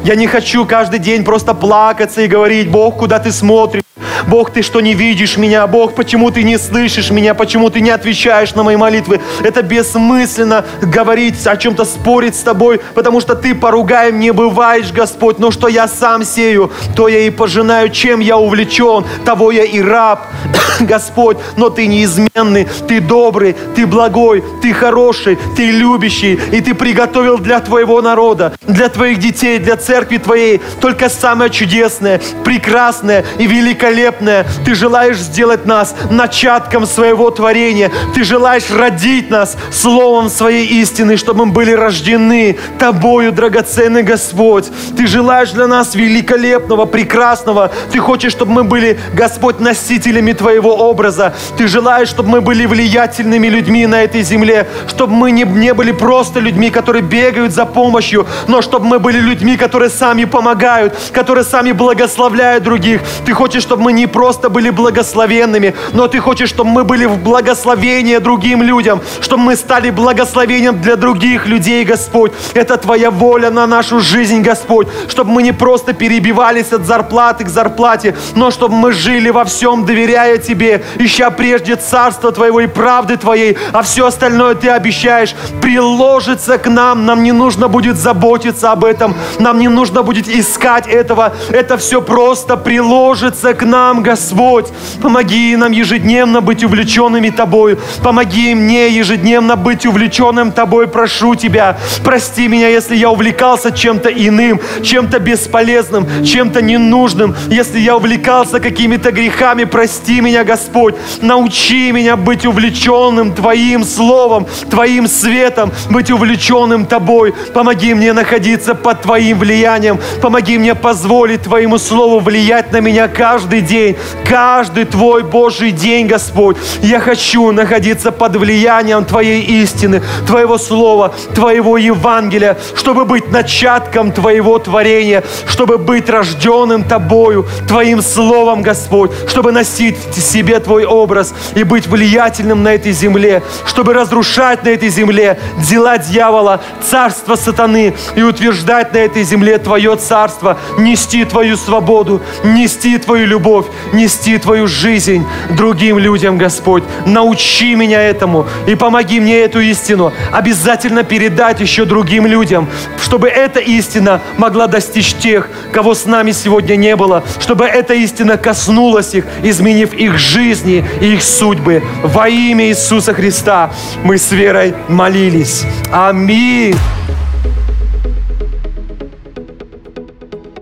Я 0.04 0.16
не 0.16 0.26
хочу 0.26 0.66
каждый 0.66 0.98
день 0.98 1.22
просто 1.22 1.54
плакаться 1.54 2.22
и 2.22 2.26
говорить, 2.26 2.68
Бог, 2.68 2.96
куда 2.96 3.20
ты 3.20 3.30
смотришь? 3.30 3.81
Бог, 4.28 4.50
ты 4.50 4.62
что 4.62 4.80
не 4.80 4.94
видишь 4.94 5.36
меня? 5.36 5.66
Бог, 5.66 5.94
почему 5.94 6.30
ты 6.30 6.42
не 6.42 6.58
слышишь 6.58 7.10
меня? 7.10 7.34
Почему 7.34 7.70
ты 7.70 7.80
не 7.80 7.90
отвечаешь 7.90 8.54
на 8.54 8.62
мои 8.62 8.76
молитвы? 8.76 9.20
Это 9.42 9.62
бессмысленно 9.62 10.64
говорить 10.80 11.46
о 11.46 11.56
чем-то, 11.56 11.84
спорить 11.84 12.36
с 12.36 12.40
тобой, 12.40 12.80
потому 12.94 13.20
что 13.20 13.34
ты 13.34 13.54
поругаем 13.54 14.20
не 14.20 14.32
бываешь, 14.32 14.92
Господь. 14.92 15.38
Но 15.38 15.50
что 15.50 15.68
я 15.68 15.88
сам 15.88 16.24
сею, 16.24 16.70
то 16.94 17.08
я 17.08 17.20
и 17.20 17.30
пожинаю. 17.30 17.90
Чем 17.90 18.20
я 18.20 18.36
увлечен, 18.36 19.04
того 19.24 19.50
я 19.50 19.64
и 19.64 19.80
раб, 19.80 20.26
Господь. 20.80 21.38
Но 21.56 21.70
ты 21.70 21.86
неизменный, 21.86 22.68
ты 22.86 23.00
добрый, 23.00 23.56
ты 23.74 23.86
благой, 23.86 24.44
ты 24.62 24.72
хороший, 24.72 25.38
ты 25.56 25.70
любящий. 25.70 26.38
И 26.52 26.60
ты 26.60 26.74
приготовил 26.74 27.38
для 27.38 27.60
твоего 27.60 28.00
народа, 28.02 28.54
для 28.62 28.88
твоих 28.88 29.18
детей, 29.18 29.58
для 29.58 29.76
церкви 29.76 30.18
твоей 30.18 30.60
только 30.80 31.08
самое 31.08 31.50
чудесное, 31.50 32.20
прекрасное 32.44 33.24
и 33.38 33.46
великолепное 33.46 34.11
великолепное. 34.12 34.46
Ты 34.64 34.74
желаешь 34.74 35.16
сделать 35.16 35.66
нас 35.66 35.94
начатком 36.10 36.86
своего 36.86 37.30
творения. 37.30 37.90
Ты 38.14 38.24
желаешь 38.24 38.70
родить 38.70 39.30
нас 39.30 39.56
словом 39.70 40.28
своей 40.28 40.66
истины, 40.82 41.16
чтобы 41.16 41.46
мы 41.46 41.52
были 41.52 41.72
рождены 41.72 42.58
Тобою, 42.78 43.32
драгоценный 43.32 44.02
Господь. 44.02 44.66
Ты 44.96 45.06
желаешь 45.06 45.50
для 45.50 45.66
нас 45.66 45.94
великолепного, 45.94 46.84
прекрасного. 46.84 47.70
Ты 47.90 47.98
хочешь, 47.98 48.32
чтобы 48.32 48.52
мы 48.52 48.64
были, 48.64 48.98
Господь, 49.14 49.60
носителями 49.60 50.32
Твоего 50.32 50.74
образа. 50.74 51.34
Ты 51.56 51.66
желаешь, 51.66 52.08
чтобы 52.08 52.28
мы 52.28 52.40
были 52.40 52.66
влиятельными 52.66 53.48
людьми 53.48 53.86
на 53.86 54.02
этой 54.02 54.22
земле, 54.22 54.66
чтобы 54.88 55.12
мы 55.12 55.30
не, 55.30 55.44
не 55.44 55.74
были 55.74 55.92
просто 55.92 56.40
людьми, 56.40 56.70
которые 56.70 57.02
бегают 57.02 57.52
за 57.52 57.66
помощью, 57.66 58.26
но 58.48 58.62
чтобы 58.62 58.86
мы 58.86 58.98
были 58.98 59.18
людьми, 59.18 59.56
которые 59.56 59.90
сами 59.90 60.24
помогают, 60.24 60.94
которые 61.12 61.44
сами 61.44 61.72
благословляют 61.72 62.64
других. 62.64 63.00
Ты 63.24 63.32
хочешь, 63.32 63.62
чтобы 63.62 63.82
мы 63.82 63.92
не 63.92 64.01
просто 64.06 64.48
были 64.48 64.70
благословенными, 64.70 65.74
но 65.92 66.08
Ты 66.08 66.20
хочешь, 66.20 66.48
чтобы 66.48 66.70
мы 66.70 66.84
были 66.84 67.04
в 67.04 67.18
благословении 67.18 68.18
другим 68.18 68.62
людям, 68.62 69.00
чтобы 69.20 69.42
мы 69.42 69.56
стали 69.56 69.90
благословением 69.90 70.80
для 70.80 70.96
других 70.96 71.46
людей, 71.46 71.84
Господь. 71.84 72.32
Это 72.54 72.76
Твоя 72.76 73.10
воля 73.10 73.50
на 73.50 73.66
нашу 73.66 74.00
жизнь, 74.00 74.42
Господь, 74.42 74.88
чтобы 75.08 75.30
мы 75.30 75.42
не 75.42 75.52
просто 75.52 75.92
перебивались 75.92 76.72
от 76.72 76.86
зарплаты 76.86 77.44
к 77.44 77.48
зарплате, 77.48 78.14
но 78.34 78.50
чтобы 78.50 78.74
мы 78.74 78.92
жили 78.92 79.30
во 79.30 79.44
всем, 79.44 79.84
доверяя 79.84 80.38
Тебе, 80.38 80.84
ища 80.98 81.30
прежде 81.30 81.76
Царство 81.76 82.32
Твоего 82.32 82.60
и 82.60 82.66
правды 82.66 83.16
Твоей, 83.16 83.56
а 83.72 83.82
все 83.82 84.06
остальное 84.06 84.54
Ты 84.54 84.68
обещаешь. 84.68 85.34
Приложится 85.60 86.58
к 86.58 86.68
нам. 86.68 87.06
Нам 87.06 87.22
не 87.22 87.32
нужно 87.32 87.68
будет 87.68 87.96
заботиться 87.96 88.72
об 88.72 88.84
этом, 88.84 89.14
нам 89.38 89.58
не 89.58 89.68
нужно 89.68 90.02
будет 90.02 90.28
искать 90.28 90.86
этого. 90.86 91.34
Это 91.50 91.76
все 91.76 92.00
просто 92.00 92.56
приложится 92.56 93.54
к 93.54 93.64
нам, 93.64 93.81
нам, 93.82 94.02
Господь. 94.02 94.66
Помоги 95.02 95.56
нам 95.56 95.72
ежедневно 95.72 96.40
быть 96.40 96.62
увлеченными 96.62 97.30
Тобою. 97.30 97.78
Помоги 98.02 98.54
мне 98.54 98.88
ежедневно 98.88 99.56
быть 99.56 99.86
увлеченным 99.86 100.52
Тобой. 100.52 100.86
Прошу 100.86 101.34
Тебя, 101.34 101.76
прости 102.04 102.46
меня, 102.48 102.68
если 102.68 102.94
я 102.94 103.10
увлекался 103.10 103.72
чем-то 103.72 104.08
иным, 104.08 104.60
чем-то 104.82 105.18
бесполезным, 105.18 106.06
чем-то 106.24 106.62
ненужным. 106.62 107.34
Если 107.50 107.80
я 107.80 107.96
увлекался 107.96 108.60
какими-то 108.60 109.10
грехами, 109.10 109.64
прости 109.64 110.20
меня, 110.20 110.44
Господь. 110.44 110.94
Научи 111.20 111.90
меня 111.90 112.16
быть 112.16 112.46
увлеченным 112.46 113.34
Твоим 113.34 113.84
Словом, 113.84 114.46
Твоим 114.70 115.08
светом, 115.08 115.72
быть 115.90 116.10
увлеченным 116.10 116.86
Тобой. 116.86 117.34
Помоги 117.52 117.94
мне 117.94 118.12
находиться 118.12 118.74
под 118.76 119.02
Твоим 119.02 119.38
влиянием. 119.40 119.98
Помоги 120.20 120.56
мне 120.58 120.76
позволить 120.76 121.42
Твоему 121.42 121.78
Слову 121.78 122.20
влиять 122.20 122.72
на 122.72 122.80
меня 122.80 123.08
каждый 123.08 123.60
день 123.60 123.71
день, 123.72 123.96
каждый 124.28 124.84
Твой 124.84 125.22
Божий 125.22 125.70
день, 125.70 126.06
Господь. 126.06 126.58
Я 126.82 127.00
хочу 127.00 127.52
находиться 127.52 128.12
под 128.12 128.36
влиянием 128.36 129.04
Твоей 129.04 129.42
истины, 129.62 130.02
Твоего 130.26 130.58
Слова, 130.58 131.14
Твоего 131.34 131.78
Евангелия, 131.78 132.58
чтобы 132.76 133.06
быть 133.06 133.30
начатком 133.30 134.12
Твоего 134.12 134.58
творения, 134.58 135.24
чтобы 135.46 135.78
быть 135.78 136.10
рожденным 136.10 136.84
Тобою, 136.84 137.46
Твоим 137.66 138.02
Словом, 138.02 138.60
Господь, 138.60 139.10
чтобы 139.26 139.52
носить 139.52 139.96
в 139.96 140.20
себе 140.20 140.60
Твой 140.60 140.84
образ 140.84 141.32
и 141.54 141.64
быть 141.64 141.86
влиятельным 141.86 142.62
на 142.62 142.74
этой 142.74 142.92
земле, 142.92 143.42
чтобы 143.64 143.94
разрушать 143.94 144.64
на 144.64 144.68
этой 144.68 144.90
земле 144.90 145.38
дела 145.70 145.96
дьявола, 145.96 146.60
царство 146.90 147.36
сатаны 147.36 147.94
и 148.16 148.22
утверждать 148.22 148.92
на 148.92 148.98
этой 148.98 149.24
земле 149.24 149.56
Твое 149.56 149.96
царство, 149.96 150.58
нести 150.78 151.24
Твою 151.24 151.56
свободу, 151.56 152.20
нести 152.44 152.98
Твою 152.98 153.26
любовь, 153.26 153.61
готов 153.62 153.70
нести 153.92 154.38
Твою 154.38 154.66
жизнь 154.66 155.24
другим 155.56 155.98
людям, 155.98 156.38
Господь. 156.38 156.82
Научи 157.06 157.74
меня 157.74 158.00
этому 158.00 158.46
и 158.66 158.74
помоги 158.74 159.20
мне 159.20 159.40
эту 159.40 159.60
истину 159.60 160.12
обязательно 160.32 161.04
передать 161.04 161.60
еще 161.60 161.84
другим 161.84 162.26
людям, 162.26 162.68
чтобы 163.00 163.28
эта 163.28 163.60
истина 163.60 164.20
могла 164.38 164.66
достичь 164.66 165.14
тех, 165.14 165.48
кого 165.72 165.94
с 165.94 166.06
нами 166.06 166.32
сегодня 166.32 166.76
не 166.76 166.96
было, 166.96 167.22
чтобы 167.40 167.66
эта 167.66 167.94
истина 167.94 168.36
коснулась 168.36 169.14
их, 169.14 169.24
изменив 169.42 169.92
их 169.94 170.18
жизни 170.18 170.84
и 171.00 171.14
их 171.14 171.22
судьбы. 171.22 171.82
Во 172.02 172.28
имя 172.28 172.68
Иисуса 172.68 173.14
Христа 173.14 173.70
мы 174.02 174.18
с 174.18 174.32
верой 174.32 174.74
молились. 174.88 175.64
Аминь. 175.92 176.76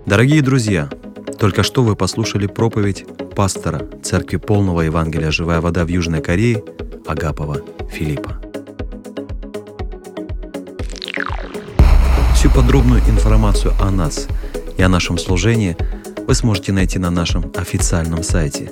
Дорогие 0.05 0.41
друзья, 0.41 0.89
только 1.41 1.63
что 1.63 1.81
вы 1.81 1.95
послушали 1.95 2.45
проповедь 2.45 3.05
пастора 3.35 3.87
Церкви 4.03 4.37
Полного 4.37 4.81
Евангелия 4.81 5.31
«Живая 5.31 5.59
вода» 5.59 5.85
в 5.85 5.87
Южной 5.87 6.21
Корее 6.21 6.63
Агапова 7.07 7.61
Филиппа. 7.91 8.39
Всю 12.35 12.51
подробную 12.51 13.01
информацию 13.09 13.73
о 13.81 13.89
нас 13.89 14.27
и 14.77 14.83
о 14.83 14.87
нашем 14.87 15.17
служении 15.17 15.75
вы 16.27 16.35
сможете 16.35 16.73
найти 16.73 16.99
на 16.99 17.09
нашем 17.09 17.51
официальном 17.57 18.21
сайте 18.21 18.71